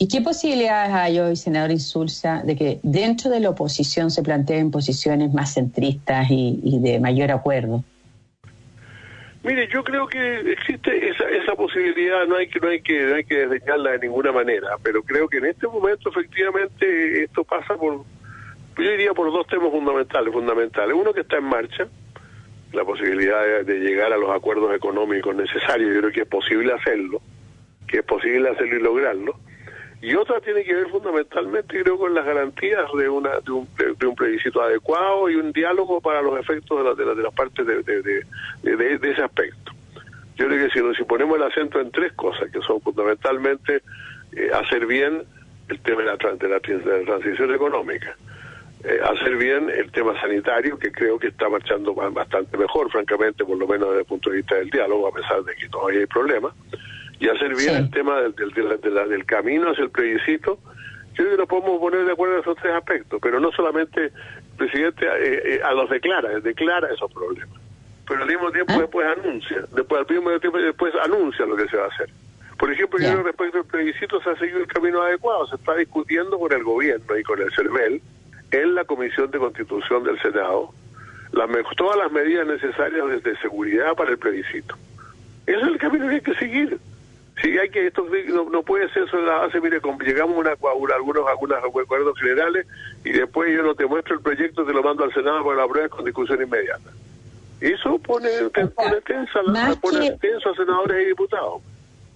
¿Y 0.00 0.08
qué 0.08 0.20
posibilidades 0.20 0.92
hay 0.92 1.18
hoy, 1.18 1.36
senador 1.36 1.70
Insulza, 1.70 2.42
de 2.44 2.56
que 2.56 2.80
dentro 2.82 3.30
de 3.30 3.40
la 3.40 3.50
oposición 3.50 4.10
se 4.10 4.22
planteen 4.22 4.70
posiciones 4.70 5.32
más 5.32 5.54
centristas 5.54 6.30
y, 6.30 6.60
y 6.62 6.78
de 6.78 7.00
mayor 7.00 7.30
acuerdo? 7.30 7.84
Mire, 9.48 9.66
yo 9.68 9.82
creo 9.82 10.06
que 10.06 10.40
existe 10.52 11.08
esa, 11.08 11.24
esa 11.30 11.54
posibilidad, 11.54 12.26
no 12.26 12.36
hay 12.36 12.48
que 12.48 12.60
no 12.60 12.68
hay 12.68 12.82
que 12.82 13.00
no 13.00 13.14
hay 13.14 13.24
que 13.24 13.46
desdeñarla 13.46 13.92
de 13.92 14.00
ninguna 14.00 14.30
manera, 14.30 14.76
pero 14.82 15.02
creo 15.02 15.26
que 15.26 15.38
en 15.38 15.46
este 15.46 15.66
momento 15.66 16.10
efectivamente 16.10 17.24
esto 17.24 17.44
pasa 17.44 17.74
por 17.74 18.04
yo 18.76 18.90
diría 18.90 19.14
por 19.14 19.32
dos 19.32 19.46
temas 19.46 19.70
fundamentales, 19.70 20.34
fundamentales. 20.34 20.94
Uno 20.94 21.14
que 21.14 21.22
está 21.22 21.38
en 21.38 21.44
marcha, 21.44 21.88
la 22.74 22.84
posibilidad 22.84 23.42
de, 23.42 23.64
de 23.64 23.78
llegar 23.80 24.12
a 24.12 24.18
los 24.18 24.28
acuerdos 24.28 24.76
económicos 24.76 25.34
necesarios, 25.34 25.94
yo 25.94 26.00
creo 26.00 26.12
que 26.12 26.20
es 26.20 26.28
posible 26.28 26.74
hacerlo, 26.74 27.22
que 27.86 28.00
es 28.00 28.04
posible 28.04 28.50
hacerlo 28.50 28.76
y 28.76 28.82
lograrlo 28.82 29.40
y 30.00 30.14
otra 30.14 30.40
tiene 30.40 30.62
que 30.62 30.74
ver 30.74 30.88
fundamentalmente 30.88 31.82
creo 31.82 31.98
con 31.98 32.14
las 32.14 32.24
garantías 32.24 32.84
de 32.96 33.08
una 33.08 33.40
de 33.40 33.50
un, 33.50 33.68
de, 33.76 34.06
un 34.06 34.14
plebiscito 34.14 34.62
adecuado 34.62 35.28
y 35.28 35.34
un 35.34 35.52
diálogo 35.52 36.00
para 36.00 36.22
los 36.22 36.38
efectos 36.38 36.78
de, 36.78 36.84
la, 36.84 36.94
de, 36.94 37.04
la, 37.04 37.14
de 37.14 37.22
las 37.22 37.34
partes 37.34 37.66
de, 37.66 37.82
de, 37.82 39.10
ese 39.10 39.22
aspecto. 39.22 39.72
Yo 40.36 40.46
creo 40.46 40.68
que 40.68 40.72
si, 40.72 40.94
si 40.94 41.04
ponemos 41.04 41.36
el 41.36 41.42
acento 41.42 41.80
en 41.80 41.90
tres 41.90 42.12
cosas 42.12 42.48
que 42.52 42.60
son 42.60 42.80
fundamentalmente 42.80 43.82
eh, 44.36 44.50
hacer 44.54 44.86
bien 44.86 45.24
el 45.68 45.80
tema 45.80 46.02
de 46.02 46.06
la, 46.06 46.16
de 46.16 46.48
la, 46.48 47.04
transición 47.04 47.52
económica 47.52 48.16
eh, 48.84 49.00
hacer 49.02 49.36
bien 49.36 49.68
el 49.68 49.90
tema 49.90 50.18
sanitario 50.20 50.78
que 50.78 50.92
creo 50.92 51.18
que 51.18 51.28
está 51.28 51.48
marchando 51.48 51.92
bastante 51.94 52.56
mejor 52.56 52.88
francamente 52.92 53.44
por 53.44 53.58
lo 53.58 53.66
menos 53.66 53.88
desde 53.88 54.00
el 54.02 54.06
punto 54.06 54.30
de 54.30 54.36
vista 54.36 54.54
del 54.54 54.70
diálogo 54.70 55.08
a 55.08 55.12
pesar 55.12 55.42
de 55.42 55.56
que 55.56 55.68
todavía 55.68 56.00
hay 56.00 56.06
problemas 56.06 56.54
y 57.20 57.28
hacer 57.28 57.54
bien 57.56 57.74
el 57.74 57.90
tema 57.90 58.20
del, 58.20 58.34
del, 58.34 58.80
del, 58.80 59.24
camino 59.26 59.70
hacia 59.70 59.84
el 59.84 59.90
plebiscito, 59.90 60.58
yo 61.14 61.24
creo 61.24 61.30
que 61.30 61.36
nos 61.36 61.48
podemos 61.48 61.80
poner 61.80 62.04
de 62.04 62.12
acuerdo 62.12 62.34
en 62.34 62.40
esos 62.40 62.56
tres 62.56 62.74
aspectos, 62.74 63.18
pero 63.20 63.40
no 63.40 63.50
solamente 63.52 64.04
el 64.04 64.12
presidente 64.56 65.04
eh, 65.06 65.56
eh, 65.56 65.60
a 65.64 65.72
los 65.72 65.90
declara, 65.90 66.38
declara 66.40 66.88
esos 66.92 67.12
problemas, 67.12 67.58
pero 68.06 68.22
al 68.22 68.28
mismo 68.28 68.50
tiempo 68.52 68.72
¿Ah? 68.74 68.78
después 68.78 69.06
anuncia, 69.18 69.64
después 69.74 70.00
al 70.00 70.14
mismo 70.14 70.38
tiempo 70.38 70.58
después 70.58 70.94
anuncia 71.04 71.46
lo 71.46 71.56
que 71.56 71.68
se 71.68 71.76
va 71.76 71.84
a 71.84 71.88
hacer. 71.88 72.08
Por 72.56 72.72
ejemplo, 72.72 72.98
yo 72.98 73.22
respecto 73.22 73.58
al 73.58 73.64
plebiscito 73.66 74.20
se 74.20 74.30
ha 74.30 74.36
seguido 74.36 74.58
el 74.58 74.66
camino 74.66 75.00
adecuado, 75.00 75.46
se 75.46 75.54
está 75.54 75.76
discutiendo 75.76 76.38
con 76.38 76.52
el 76.52 76.64
gobierno 76.64 77.16
y 77.16 77.22
con 77.22 77.40
el 77.40 77.52
CERVEL 77.54 78.02
en 78.50 78.74
la 78.74 78.84
Comisión 78.84 79.30
de 79.30 79.38
Constitución 79.38 80.02
del 80.02 80.20
Senado 80.20 80.72
las, 81.32 81.48
todas 81.76 81.96
las 81.96 82.10
medidas 82.10 82.46
necesarias 82.46 83.22
de, 83.22 83.36
seguridad 83.38 83.94
para 83.94 84.10
el 84.10 84.18
plebiscito. 84.18 84.76
Ese 85.46 85.60
es 85.60 85.66
el 85.66 85.78
camino 85.78 86.08
que 86.08 86.16
hay 86.16 86.20
que 86.20 86.34
seguir. 86.34 86.78
Si 87.40 87.56
hay 87.56 87.68
que 87.70 87.86
esto 87.86 88.04
no, 88.50 88.62
puede 88.62 88.88
ser 88.92 89.04
eso 89.04 89.16
la 89.18 89.38
base, 89.38 89.60
mire, 89.60 89.80
llegamos 90.04 90.36
a, 90.36 90.38
una, 90.38 90.50
algunos 90.94 91.28
algunos 91.28 91.58
acuerdos 91.64 92.18
generales 92.18 92.66
y 93.04 93.10
después 93.10 93.54
yo 93.54 93.62
no 93.62 93.74
te 93.74 93.86
muestro 93.86 94.16
el 94.16 94.22
proyecto, 94.22 94.64
te 94.64 94.72
lo 94.72 94.82
mando 94.82 95.04
al 95.04 95.14
Senado 95.14 95.44
para 95.44 95.58
la 95.58 95.68
prueba 95.68 95.88
con 95.88 96.04
discusión 96.04 96.42
inmediata. 96.42 96.90
Eso 97.60 97.98
pone, 97.98 98.28
pone, 98.74 99.00
tensa, 99.00 99.40
pone 99.80 100.10
tenso 100.12 100.50
a 100.50 100.54
senadores 100.54 101.02
y 101.04 101.08
diputados. 101.08 101.62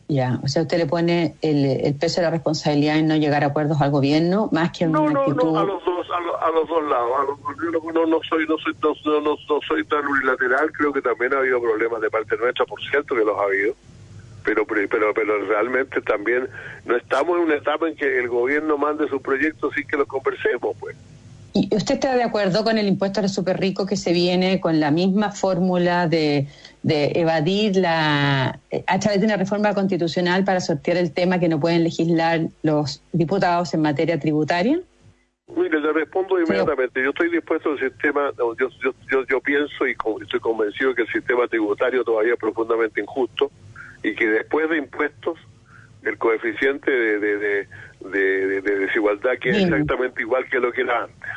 Ya, 0.08 0.38
o 0.42 0.48
sea, 0.48 0.62
usted 0.62 0.78
le 0.78 0.86
pone 0.86 1.36
el, 1.40 1.94
peso 1.94 2.20
de 2.20 2.26
la 2.26 2.30
responsabilidad 2.30 2.98
en 2.98 3.06
no 3.06 3.16
llegar 3.16 3.44
a 3.44 3.46
acuerdos 3.46 3.80
al 3.80 3.90
gobierno 3.90 4.48
más 4.52 4.70
que 4.70 4.84
en 4.84 4.92
no, 4.92 5.02
una 5.04 5.12
no, 5.12 5.20
actitud... 5.20 5.52
No, 5.52 5.58
a 5.58 5.64
los 5.64 5.84
dos, 5.84 6.06
a, 6.10 6.50
los 6.50 6.68
dos 6.68 6.90
lados. 6.90 7.38
no, 7.94 8.06
no, 8.06 8.20
soy, 8.28 8.46
no 8.46 8.58
soy, 8.58 8.74
no, 8.82 9.20
no, 9.20 9.20
no, 9.20 9.60
soy 9.66 9.84
tan 9.84 10.06
unilateral. 10.06 10.70
Creo 10.72 10.92
que 10.92 11.00
también 11.00 11.32
ha 11.32 11.38
habido 11.38 11.60
problemas 11.62 12.00
de 12.02 12.10
parte 12.10 12.36
nuestra, 12.36 12.66
por 12.66 12.80
cierto 12.82 13.14
que 13.14 13.24
los 13.24 13.38
ha 13.38 13.44
habido. 13.44 13.74
Pero, 14.44 14.66
pero, 14.66 15.14
pero 15.14 15.46
realmente 15.46 16.00
también 16.02 16.48
no 16.84 16.96
estamos 16.96 17.38
en 17.38 17.44
una 17.44 17.56
etapa 17.56 17.88
en 17.88 17.96
que 17.96 18.18
el 18.18 18.28
gobierno 18.28 18.76
mande 18.76 19.08
sus 19.08 19.22
proyectos 19.22 19.72
sin 19.74 19.86
que 19.86 19.96
los 19.96 20.06
conversemos, 20.06 20.76
pues. 20.80 20.96
¿Y 21.54 21.74
usted 21.74 21.94
está 21.94 22.16
de 22.16 22.22
acuerdo 22.22 22.64
con 22.64 22.78
el 22.78 22.88
impuesto 22.88 23.20
a 23.20 23.22
los 23.22 23.34
super 23.34 23.60
ricos 23.60 23.86
que 23.86 23.96
se 23.96 24.12
viene 24.12 24.58
con 24.58 24.80
la 24.80 24.90
misma 24.90 25.32
fórmula 25.32 26.08
de, 26.08 26.48
evadir 26.82 27.76
la 27.76 28.58
a 28.86 28.98
través 28.98 29.20
de 29.20 29.26
una 29.26 29.36
reforma 29.36 29.74
constitucional 29.74 30.44
para 30.44 30.60
sortear 30.60 30.96
el 30.96 31.12
tema 31.12 31.38
que 31.38 31.48
no 31.48 31.60
pueden 31.60 31.84
legislar 31.84 32.40
los 32.62 33.02
diputados 33.12 33.74
en 33.74 33.82
materia 33.82 34.18
tributaria? 34.18 34.80
Mire, 35.54 35.78
le 35.78 35.92
respondo 35.92 36.40
inmediatamente. 36.40 37.02
Yo 37.02 37.10
estoy 37.10 37.30
dispuesto 37.30 37.72
al 37.72 37.78
sistema, 37.78 38.30
yo, 38.38 38.68
yo, 39.10 39.26
yo, 39.28 39.40
pienso 39.42 39.86
y 39.86 39.90
estoy 40.22 40.40
convencido 40.40 40.94
que 40.94 41.02
el 41.02 41.08
sistema 41.08 41.46
tributario 41.48 42.02
todavía 42.02 42.32
es 42.32 42.38
profundamente 42.38 43.02
injusto 43.02 43.50
y 44.02 44.14
que 44.14 44.28
después 44.28 44.68
de 44.68 44.78
impuestos 44.78 45.38
el 46.02 46.18
coeficiente 46.18 46.90
de, 46.90 47.18
de, 47.20 47.68
de, 48.00 48.60
desigualdad 48.60 49.38
que 49.40 49.50
es 49.50 49.58
exactamente 49.58 50.22
igual 50.22 50.48
que 50.50 50.58
lo 50.58 50.72
que 50.72 50.82
era 50.82 51.04
antes. 51.04 51.30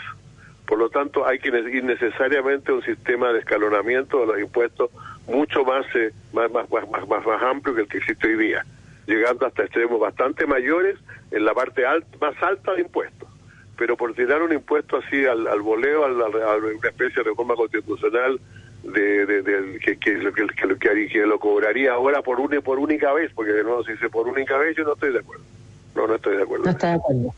Por 0.66 0.80
lo 0.80 0.90
tanto, 0.90 1.28
hay 1.28 1.38
que 1.38 1.50
ir 1.50 1.84
necesariamente 1.84 2.72
a 2.72 2.76
un 2.76 2.82
sistema 2.82 3.32
de 3.32 3.40
escalonamiento 3.40 4.22
de 4.22 4.26
los 4.26 4.40
impuestos 4.40 4.90
mucho 5.28 5.64
más, 5.64 5.86
eh, 5.96 6.12
más, 6.34 6.52
más, 6.52 6.68
más, 6.72 7.08
más, 7.08 7.26
más, 7.26 7.44
amplio 7.44 7.76
que 7.76 7.82
el 7.82 7.88
que 7.88 7.98
existe 8.00 8.28
hoy 8.28 8.38
día, 8.38 8.66
llegando 9.06 9.46
hasta 9.46 9.64
extremos 9.64 10.00
bastante 10.00 10.48
mayores 10.48 10.98
en 11.30 11.46
la 11.46 11.54
parte 11.54 11.84
más 12.20 12.42
alta 12.42 12.74
de 12.74 12.82
impuestos. 12.82 13.30
Pero 13.78 13.96
por 13.96 14.16
tirar 14.16 14.42
un 14.42 14.54
impuesto 14.54 14.98
así 14.98 15.26
al, 15.26 15.48
al 15.48 15.62
voleo, 15.62 16.06
a, 16.06 16.10
una 16.10 16.90
especie 16.90 17.24
de 17.24 17.30
reforma 17.30 17.56
constitucional 17.56 18.40
de, 18.86 19.26
de, 19.26 19.80
que, 19.80 19.98
que, 19.98 20.20
que, 20.20 20.78
que, 20.80 21.08
que, 21.10 21.26
lo 21.26 21.40
cobraría 21.40 21.94
ahora 21.94 22.22
por, 22.22 22.40
una, 22.40 22.62
por 22.62 22.80
única 22.80 23.12
vez, 23.14 23.32
porque 23.34 23.52
de 23.52 23.64
nuevo, 23.64 23.84
si 23.84 23.94
dice 23.94 24.10
por 24.10 24.28
única 24.28 24.58
vez, 24.58 24.76
yo 24.78 24.84
no 24.84 24.94
estoy 24.94 25.14
de 25.14 25.20
acuerdo. 25.20 25.44
No, 25.96 26.08
no 26.08 26.16
estoy 26.16 26.38
de 26.38 26.44
acuerdo. 26.44 26.66
No 26.66 26.72
está 26.72 26.90
de 26.90 26.96
acuerdo. 26.96 27.34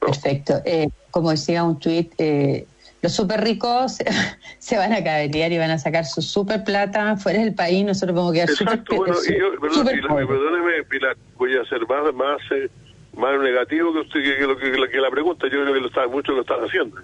Perfecto. 0.00 0.60
Eh, 0.64 0.88
como 1.10 1.30
decía 1.30 1.64
un 1.64 1.78
tuit, 1.78 2.12
eh, 2.18 2.66
los 3.00 3.12
súper 3.12 3.42
ricos 3.42 3.98
se 4.58 4.76
van 4.76 4.92
a 4.92 5.02
cabetear 5.02 5.52
y 5.52 5.58
van 5.58 5.70
a 5.70 5.78
sacar 5.78 6.04
su 6.04 6.22
súper 6.22 6.64
plata 6.64 7.16
fuera 7.16 7.40
del 7.40 7.54
país, 7.54 7.84
nosotros 7.84 8.16
vamos 8.16 8.32
a 8.32 8.34
quedar 8.34 8.48
súper 8.50 8.82
bueno, 8.96 9.14
y 9.28 9.38
yo, 9.38 9.60
perdóneme, 9.60 10.84
Pilar, 10.88 11.16
voy 11.36 11.56
a 11.56 11.64
ser 11.64 11.86
más, 11.86 12.14
más, 12.14 12.40
eh, 12.50 12.68
más 13.16 13.40
negativo 13.40 13.92
que 13.92 14.00
usted 14.00 14.22
que, 14.22 14.46
lo, 14.46 14.56
que, 14.56 14.98
la 14.98 15.10
pregunta, 15.10 15.46
yo 15.46 15.62
creo 15.62 15.74
que 15.74 15.80
lo 15.80 15.88
está, 15.88 16.06
mucho 16.08 16.32
lo 16.32 16.42
están 16.42 16.60
haciendo. 16.60 16.96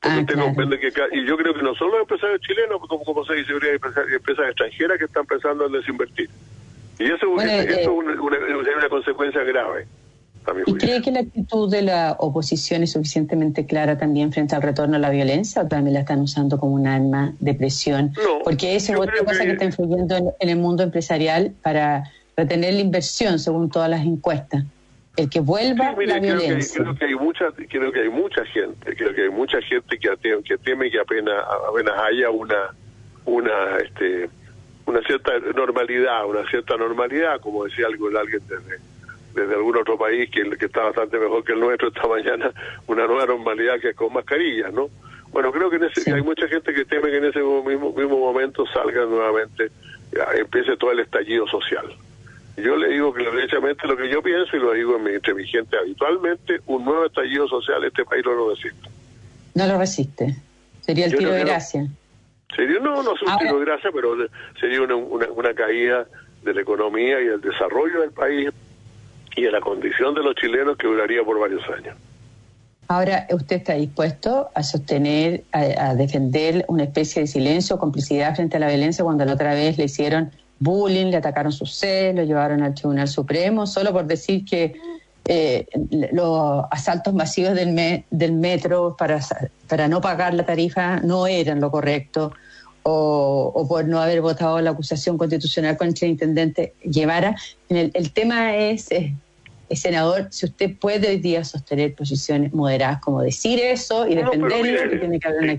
Ah, 0.00 0.22
que, 0.24 0.34
y 1.12 1.26
yo 1.26 1.36
creo 1.36 1.54
que 1.54 1.62
no 1.62 1.74
solo 1.74 1.92
los 1.92 2.00
empresarios 2.02 2.40
chilenos, 2.40 2.80
como, 2.88 3.04
como 3.04 3.24
se 3.24 3.34
dice, 3.34 3.52
hay 3.52 4.14
empresas, 4.14 4.46
extranjeras 4.46 4.98
que 4.98 5.06
están 5.06 5.26
pensando 5.26 5.66
en 5.66 5.72
desinvertir. 5.72 6.30
Y 6.98 7.04
eso, 7.04 7.40
es 7.40 7.86
una, 7.88 8.12
una 8.20 8.88
consecuencia 8.88 9.42
grave. 9.42 9.86
¿Y 10.66 10.74
cree 10.74 11.02
que 11.02 11.10
la 11.10 11.20
actitud 11.20 11.70
de 11.70 11.82
la 11.82 12.16
oposición 12.18 12.82
es 12.82 12.92
suficientemente 12.92 13.66
clara 13.66 13.98
también 13.98 14.32
frente 14.32 14.54
al 14.54 14.62
retorno 14.62 14.96
a 14.96 14.98
la 14.98 15.10
violencia 15.10 15.62
o 15.62 15.66
también 15.66 15.94
la 15.94 16.00
están 16.00 16.20
usando 16.20 16.58
como 16.58 16.74
un 16.74 16.86
arma 16.86 17.34
de 17.40 17.54
presión? 17.54 18.14
Porque 18.44 18.76
eso 18.76 18.92
es 18.92 18.98
otra 18.98 19.24
cosa 19.24 19.44
que, 19.44 19.52
está 19.52 19.64
influyendo 19.64 20.16
en, 20.16 20.48
el 20.48 20.56
mundo 20.56 20.82
empresarial 20.82 21.52
para 21.62 22.10
retener 22.36 22.74
la 22.74 22.80
inversión, 22.80 23.38
según 23.38 23.68
todas 23.68 23.90
las 23.90 24.04
encuestas. 24.04 24.64
El 25.18 25.28
que 25.28 25.40
vuelva 25.40 25.92
la 25.92 26.20
violencia. 26.20 26.82
creo 26.82 26.94
que 26.94 27.04
hay 27.06 27.14
mucha, 27.14 27.50
creo 27.68 27.92
que 27.92 28.00
hay 28.00 28.08
mucha 28.08 28.44
gente, 28.46 28.96
creo 28.96 29.14
que 29.14 29.22
hay 29.22 29.30
mucha 29.30 29.60
gente 29.62 29.98
que, 29.98 30.10
que 30.44 30.58
teme 30.58 30.90
que 30.90 31.00
apenas, 31.00 31.44
apenas 31.68 31.94
haya 32.00 32.30
una, 32.30 32.70
una, 33.24 33.78
este, 33.78 34.30
una 34.86 35.02
cierta 35.02 35.32
normalidad, 35.54 36.24
una 36.24 36.48
cierta 36.48 36.76
normalidad, 36.76 37.40
como 37.40 37.64
decía 37.64 37.86
algo 37.86 38.06
alguien 38.16 38.42
desde 38.48 38.78
desde 39.34 39.54
algún 39.54 39.76
otro 39.76 39.96
país 39.96 40.30
que, 40.30 40.42
que 40.56 40.66
está 40.66 40.84
bastante 40.84 41.18
mejor 41.18 41.44
que 41.44 41.52
el 41.52 41.60
nuestro 41.60 41.88
esta 41.88 42.06
mañana, 42.08 42.52
una 42.86 43.06
nueva 43.06 43.26
normalidad 43.26 43.78
que 43.80 43.90
es 43.90 43.96
con 43.96 44.12
mascarillas, 44.12 44.72
¿no? 44.72 44.88
Bueno, 45.30 45.52
creo 45.52 45.70
que 45.70 45.78
hay 46.12 46.22
mucha 46.22 46.48
gente 46.48 46.72
que 46.72 46.84
teme 46.84 47.10
que 47.10 47.18
en 47.18 47.24
ese 47.26 47.40
mismo, 47.40 47.92
mismo 47.92 48.18
momento 48.18 48.64
salga 48.66 49.04
nuevamente, 49.04 49.70
empiece 50.34 50.76
todo 50.76 50.92
el 50.92 51.00
estallido 51.00 51.46
social. 51.46 51.84
Yo 52.62 52.76
le 52.76 52.88
digo 52.88 53.12
que 53.12 53.24
derechamente 53.24 53.86
lo 53.86 53.96
que 53.96 54.08
yo 54.08 54.22
pienso 54.22 54.56
y 54.56 54.60
lo 54.60 54.72
digo 54.72 54.96
entre 54.96 55.34
mi 55.34 55.46
gente 55.46 55.76
habitualmente, 55.76 56.60
un 56.66 56.84
nuevo 56.84 57.06
estallido 57.06 57.46
social 57.48 57.84
este 57.84 58.04
país 58.04 58.24
no 58.24 58.32
lo 58.32 58.50
resiste. 58.50 58.88
No 59.54 59.66
lo 59.66 59.78
resiste. 59.78 60.36
Sería 60.80 61.06
el 61.06 61.16
tiro 61.16 61.32
de 61.32 61.40
gracia. 61.40 61.86
Sería, 62.54 62.80
no, 62.80 63.02
no 63.02 63.14
es 63.14 63.22
un 63.22 63.38
tiro 63.38 63.58
de 63.58 63.64
gracia, 63.64 63.90
pero 63.92 64.16
sería 64.58 64.82
una, 64.82 64.96
una, 64.96 65.26
una 65.30 65.54
caída 65.54 66.06
de 66.42 66.54
la 66.54 66.60
economía 66.62 67.20
y 67.20 67.26
del 67.26 67.40
desarrollo 67.40 68.00
del 68.00 68.12
país 68.12 68.50
y 69.36 69.46
a 69.46 69.50
la 69.50 69.60
condición 69.60 70.14
de 70.14 70.22
los 70.22 70.34
chilenos 70.34 70.76
que 70.76 70.86
duraría 70.86 71.22
por 71.22 71.38
varios 71.38 71.62
años. 71.70 71.96
Ahora, 72.88 73.26
¿usted 73.30 73.56
está 73.56 73.74
dispuesto 73.74 74.48
a 74.54 74.62
sostener, 74.62 75.44
a, 75.52 75.94
defender 75.94 76.64
una 76.68 76.84
especie 76.84 77.22
de 77.22 77.28
silencio 77.28 77.76
o 77.76 77.78
complicidad 77.78 78.34
frente 78.34 78.56
a 78.56 78.60
la 78.60 78.68
violencia 78.68 79.04
cuando 79.04 79.26
la 79.26 79.34
otra 79.34 79.52
vez 79.52 79.76
le 79.76 79.84
hicieron 79.84 80.32
bullying, 80.58 81.06
le 81.06 81.16
atacaron 81.16 81.52
su 81.52 81.66
sed, 81.66 82.14
lo 82.14 82.24
llevaron 82.24 82.62
al 82.62 82.74
Tribunal 82.74 83.08
Supremo, 83.08 83.66
solo 83.66 83.92
por 83.92 84.06
decir 84.06 84.44
que 84.44 84.74
eh, 85.30 85.66
los 86.12 86.64
asaltos 86.70 87.12
masivos 87.12 87.54
del, 87.54 88.04
del 88.10 88.32
metro 88.32 88.96
para, 88.96 89.20
para 89.68 89.86
no 89.86 90.00
pagar 90.00 90.32
la 90.32 90.46
tarifa 90.46 91.00
no 91.00 91.26
eran 91.26 91.60
lo 91.60 91.70
correcto? 91.70 92.32
O, 92.90 93.66
por 93.68 93.84
no 93.84 94.00
haber 94.00 94.22
votado 94.22 94.58
la 94.62 94.70
acusación 94.70 95.18
constitucional 95.18 95.76
contra 95.76 96.06
el 96.06 96.12
intendente 96.12 96.72
Guevara. 96.82 97.36
El, 97.68 97.90
el 97.92 98.12
tema 98.12 98.56
es, 98.56 98.88
senador, 99.76 100.28
si 100.30 100.46
usted 100.46 100.76
puede 100.78 101.08
hoy 101.08 101.18
día 101.18 101.44
sostener 101.44 101.94
posiciones 101.94 102.52
moderadas 102.54 103.00
como 103.00 103.20
decir 103.20 103.60
eso 103.60 104.06
y 104.06 104.14
defenderlo, 104.14 104.90
que 104.90 104.96
tiene 104.96 105.20
que 105.20 105.28
haber 105.28 105.42
una 105.42 105.56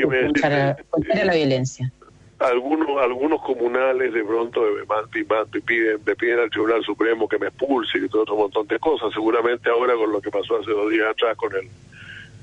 contra, 0.89 1.25
la 1.25 1.33
violencia. 1.33 1.91
Algunos 2.39 3.01
algunos 3.01 3.41
comunales 3.41 4.13
de 4.13 4.23
pronto 4.23 4.61
me 4.61 5.61
piden, 5.61 5.99
me 6.05 6.15
piden 6.15 6.39
al 6.39 6.49
Tribunal 6.49 6.83
Supremo 6.83 7.27
que 7.27 7.37
me 7.37 7.47
expulse 7.47 7.97
y 7.97 8.07
todo 8.07 8.21
otro 8.21 8.35
montón 8.37 8.65
de 8.67 8.79
cosas. 8.79 9.13
Seguramente 9.13 9.69
ahora 9.69 9.95
con 9.95 10.11
lo 10.11 10.21
que 10.21 10.31
pasó 10.31 10.57
hace 10.57 10.71
dos 10.71 10.89
días 10.89 11.09
atrás 11.09 11.35
con 11.35 11.53
el 11.55 11.67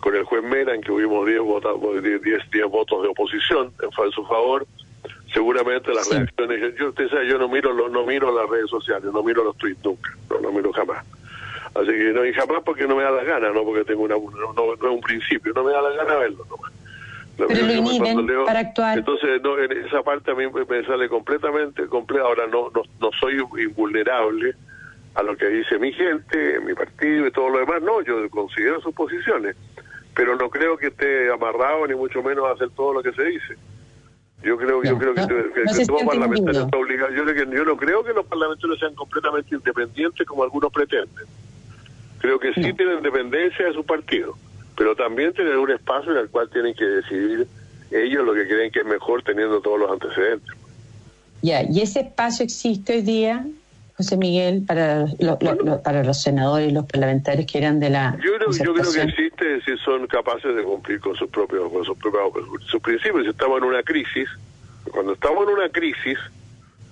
con 0.00 0.14
el 0.14 0.24
juez 0.24 0.44
Mera, 0.44 0.74
en 0.74 0.82
que 0.82 0.92
hubimos 0.92 1.26
10 1.26 1.40
votos, 1.40 1.80
votos 1.80 3.02
de 3.02 3.08
oposición 3.08 3.72
en 3.82 4.12
su 4.12 4.24
favor, 4.24 4.66
seguramente 5.32 5.92
las 5.92 6.08
reacciones, 6.08 6.74
yo, 6.78 6.90
usted 6.90 7.08
sabe, 7.08 7.28
yo 7.28 7.38
no 7.38 7.48
miro 7.48 7.72
no 7.88 8.06
miro 8.06 8.32
las 8.32 8.48
redes 8.48 8.70
sociales, 8.70 9.12
no 9.12 9.22
miro 9.22 9.42
los 9.42 9.56
tweets 9.56 9.84
nunca, 9.84 10.14
no, 10.30 10.40
no 10.40 10.52
miro 10.52 10.72
jamás. 10.72 11.04
Así 11.74 11.88
que 11.88 12.12
no, 12.12 12.24
y 12.24 12.32
jamás 12.32 12.62
porque 12.64 12.86
no 12.86 12.96
me 12.96 13.02
da 13.02 13.10
la 13.10 13.24
gana, 13.24 13.50
no 13.50 13.64
porque 13.64 13.84
tengo 13.84 14.02
una, 14.02 14.14
no, 14.14 14.52
no, 14.52 14.74
es 14.74 14.80
un 14.80 15.00
principio, 15.00 15.52
no 15.54 15.64
me 15.64 15.72
da 15.72 15.82
la 15.82 15.90
gana 15.90 16.14
verlo 16.16 16.46
nomás. 16.48 16.72
Pero 17.36 17.48
lo 17.48 17.72
inhiben 17.72 18.26
para 18.46 18.60
actuar. 18.60 18.98
Entonces, 18.98 19.42
no, 19.42 19.58
en 19.58 19.72
esa 19.86 20.02
parte 20.02 20.30
a 20.30 20.34
mí 20.34 20.44
me 20.46 20.84
sale 20.84 21.08
completamente, 21.08 21.86
completa. 21.86 22.24
ahora 22.24 22.46
no, 22.46 22.70
no, 22.74 22.82
no 23.00 23.10
soy 23.20 23.38
invulnerable 23.62 24.54
a 25.16 25.22
lo 25.22 25.36
que 25.36 25.46
dice 25.46 25.78
mi 25.78 25.92
gente, 25.92 26.60
mi 26.60 26.74
partido 26.74 27.26
y 27.26 27.30
todo 27.30 27.48
lo 27.48 27.58
demás, 27.58 27.82
no, 27.82 28.02
yo 28.02 28.28
considero 28.28 28.80
sus 28.82 28.94
posiciones, 28.94 29.56
pero 30.14 30.36
no 30.36 30.50
creo 30.50 30.76
que 30.76 30.88
esté 30.88 31.32
amarrado 31.32 31.86
ni 31.86 31.94
mucho 31.94 32.22
menos 32.22 32.44
a 32.46 32.52
hacer 32.52 32.68
todo 32.70 32.92
lo 32.92 33.02
que 33.02 33.12
se 33.12 33.24
dice. 33.24 33.56
Yo 34.42 34.58
creo, 34.58 34.82
yo 34.82 34.98
creo 34.98 35.14
que, 35.14 35.86
todo 35.86 36.06
parlamentario 36.06 36.62
está 36.62 36.76
obligado. 36.76 37.12
Yo, 37.14 37.24
yo 37.24 37.64
no 37.64 37.76
creo 37.76 38.04
que 38.04 38.12
los 38.12 38.26
parlamentarios 38.26 38.78
sean 38.78 38.94
completamente 38.94 39.54
independientes 39.54 40.26
como 40.26 40.44
algunos 40.44 40.70
pretenden. 40.70 41.24
Creo 42.18 42.38
que 42.38 42.52
sí 42.52 42.72
tienen 42.74 43.02
dependencia 43.02 43.66
de 43.66 43.72
su 43.72 43.84
partido, 43.84 44.36
pero 44.76 44.94
también 44.94 45.32
tienen 45.32 45.56
un 45.56 45.70
espacio 45.70 46.12
en 46.12 46.18
el 46.18 46.28
cual 46.28 46.48
tienen 46.50 46.74
que 46.74 46.84
decidir 46.84 47.46
ellos 47.90 48.24
lo 48.24 48.34
que 48.34 48.46
creen 48.46 48.70
que 48.70 48.80
es 48.80 48.86
mejor 48.86 49.22
teniendo 49.22 49.60
todos 49.60 49.78
los 49.78 49.90
antecedentes. 49.90 50.54
Ya, 51.42 51.62
¿y 51.62 51.80
ese 51.80 52.00
espacio 52.00 52.44
existe 52.44 52.94
hoy 52.94 53.02
día? 53.02 53.46
José 53.96 54.18
Miguel, 54.18 54.64
para, 54.66 55.06
para 55.82 56.04
los 56.04 56.20
senadores 56.20 56.70
y 56.70 56.72
los 56.74 56.84
parlamentarios 56.84 57.50
que 57.50 57.56
eran 57.56 57.80
de 57.80 57.88
la. 57.88 58.18
Yo 58.22 58.34
creo, 58.36 58.52
yo 58.52 58.74
creo 58.74 58.92
que 58.92 59.02
existe 59.02 59.62
si 59.62 59.76
son 59.78 60.06
capaces 60.06 60.54
de 60.54 60.62
cumplir 60.62 61.00
con 61.00 61.14
sus 61.16 61.30
propios, 61.30 61.72
con 61.72 61.82
sus 61.82 61.96
propios 61.96 62.30
sus 62.66 62.82
principios. 62.82 63.24
Si 63.24 63.30
estamos 63.30 63.58
en 63.58 63.64
una 63.64 63.82
crisis, 63.82 64.28
cuando 64.90 65.14
estamos 65.14 65.48
en 65.48 65.54
una 65.54 65.70
crisis, 65.70 66.18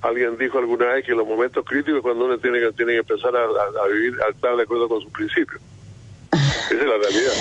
alguien 0.00 0.38
dijo 0.38 0.58
alguna 0.58 0.86
vez 0.86 1.04
que 1.04 1.12
en 1.12 1.18
los 1.18 1.26
momentos 1.26 1.62
críticos 1.66 1.98
es 1.98 2.02
cuando 2.02 2.24
uno 2.24 2.38
tiene 2.38 2.60
que, 2.60 2.72
tiene 2.72 2.92
que 2.92 2.98
empezar 3.00 3.34
a, 3.36 3.86
vivir, 3.88 4.14
a 4.26 4.30
estar 4.30 4.56
de 4.56 4.62
acuerdo 4.62 4.88
con 4.88 5.02
sus 5.02 5.12
principios. 5.12 5.60
Esa 6.32 6.74
es 6.74 6.86
la 6.86 6.96
realidad. 6.96 7.32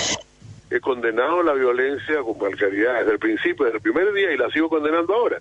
He 0.74 0.80
condenado 0.80 1.40
la 1.44 1.52
violencia 1.52 2.16
con 2.24 2.34
calcaridad 2.34 2.98
desde 2.98 3.12
el 3.12 3.18
principio, 3.20 3.64
desde 3.64 3.76
el 3.76 3.82
primer 3.82 4.12
día, 4.12 4.32
y 4.32 4.36
la 4.36 4.50
sigo 4.50 4.68
condenando 4.68 5.14
ahora. 5.14 5.38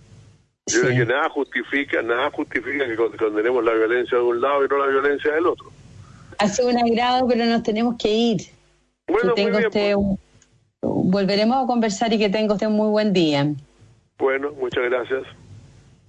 Yo 0.67 0.81
creo 0.81 0.95
que 0.95 1.11
nada 1.11 1.27
justifica, 1.29 2.03
nada 2.03 2.29
justifica 2.29 2.85
que 2.85 2.95
condenemos 2.95 3.63
la 3.63 3.73
violencia 3.73 4.15
de 4.15 4.23
un 4.23 4.39
lado 4.39 4.63
y 4.63 4.67
no 4.67 4.77
la 4.77 4.91
violencia 4.91 5.33
del 5.33 5.47
otro. 5.47 5.71
Hace 6.37 6.63
un 6.63 6.77
agrado, 6.77 7.27
pero 7.27 7.45
nos 7.45 7.63
tenemos 7.63 7.95
que 7.97 8.09
ir. 8.09 8.41
Bueno, 9.07 9.33
muy 9.35 9.49
bien, 9.49 9.69
pues. 9.71 9.95
Volveremos 10.81 11.63
a 11.63 11.65
conversar 11.65 12.13
y 12.13 12.19
que 12.19 12.29
tenga 12.29 12.53
usted 12.53 12.67
un 12.67 12.75
muy 12.75 12.89
buen 12.89 13.11
día. 13.11 13.51
Bueno, 14.19 14.51
muchas 14.59 14.83
gracias. 14.83 15.23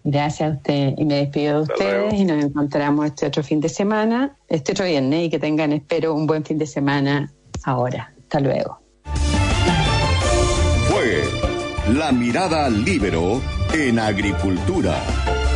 Gracias 0.03 0.51
a 0.51 0.53
usted 0.57 0.93
y 0.99 1.05
me 1.07 1.15
despido 1.15 1.65
de 1.65 1.73
ustedes 1.73 2.13
y 2.13 2.27
nos 2.27 2.45
encontramos 2.45 3.07
este 3.07 3.27
otro 3.27 3.43
fin 3.43 3.59
de 3.63 3.71
semana, 3.71 4.37
este 4.49 4.73
otro 4.73 4.85
viernes 4.85 5.25
y 5.25 5.31
que 5.31 5.39
tengan, 5.39 5.73
espero, 5.73 6.13
un 6.13 6.27
buen 6.27 6.45
fin 6.45 6.59
de 6.59 6.67
semana 6.67 7.33
ahora. 7.65 8.13
Hasta 8.19 8.41
luego. 8.41 8.84
La 11.93 12.13
Mirada 12.13 12.71
Libero 12.71 13.43
en 13.75 13.99
Agricultura. 13.99 15.03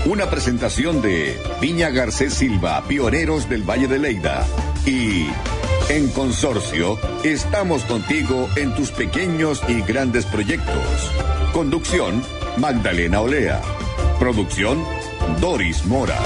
Una 0.04 0.28
presentación 0.28 1.00
de 1.00 1.40
Viña 1.58 1.88
Garcés 1.88 2.34
Silva, 2.34 2.84
pioneros 2.86 3.48
del 3.48 3.62
Valle 3.62 3.88
de 3.88 3.98
Leida. 3.98 4.46
Y 4.84 5.26
en 5.88 6.08
Consorcio, 6.08 6.98
estamos 7.24 7.84
contigo 7.84 8.46
en 8.56 8.74
tus 8.74 8.90
pequeños 8.90 9.62
y 9.68 9.80
grandes 9.80 10.26
proyectos. 10.26 11.10
Conducción, 11.54 12.22
Magdalena 12.58 13.22
Olea. 13.22 13.62
Producción, 14.18 14.84
Doris 15.40 15.86
Mora. 15.86 16.18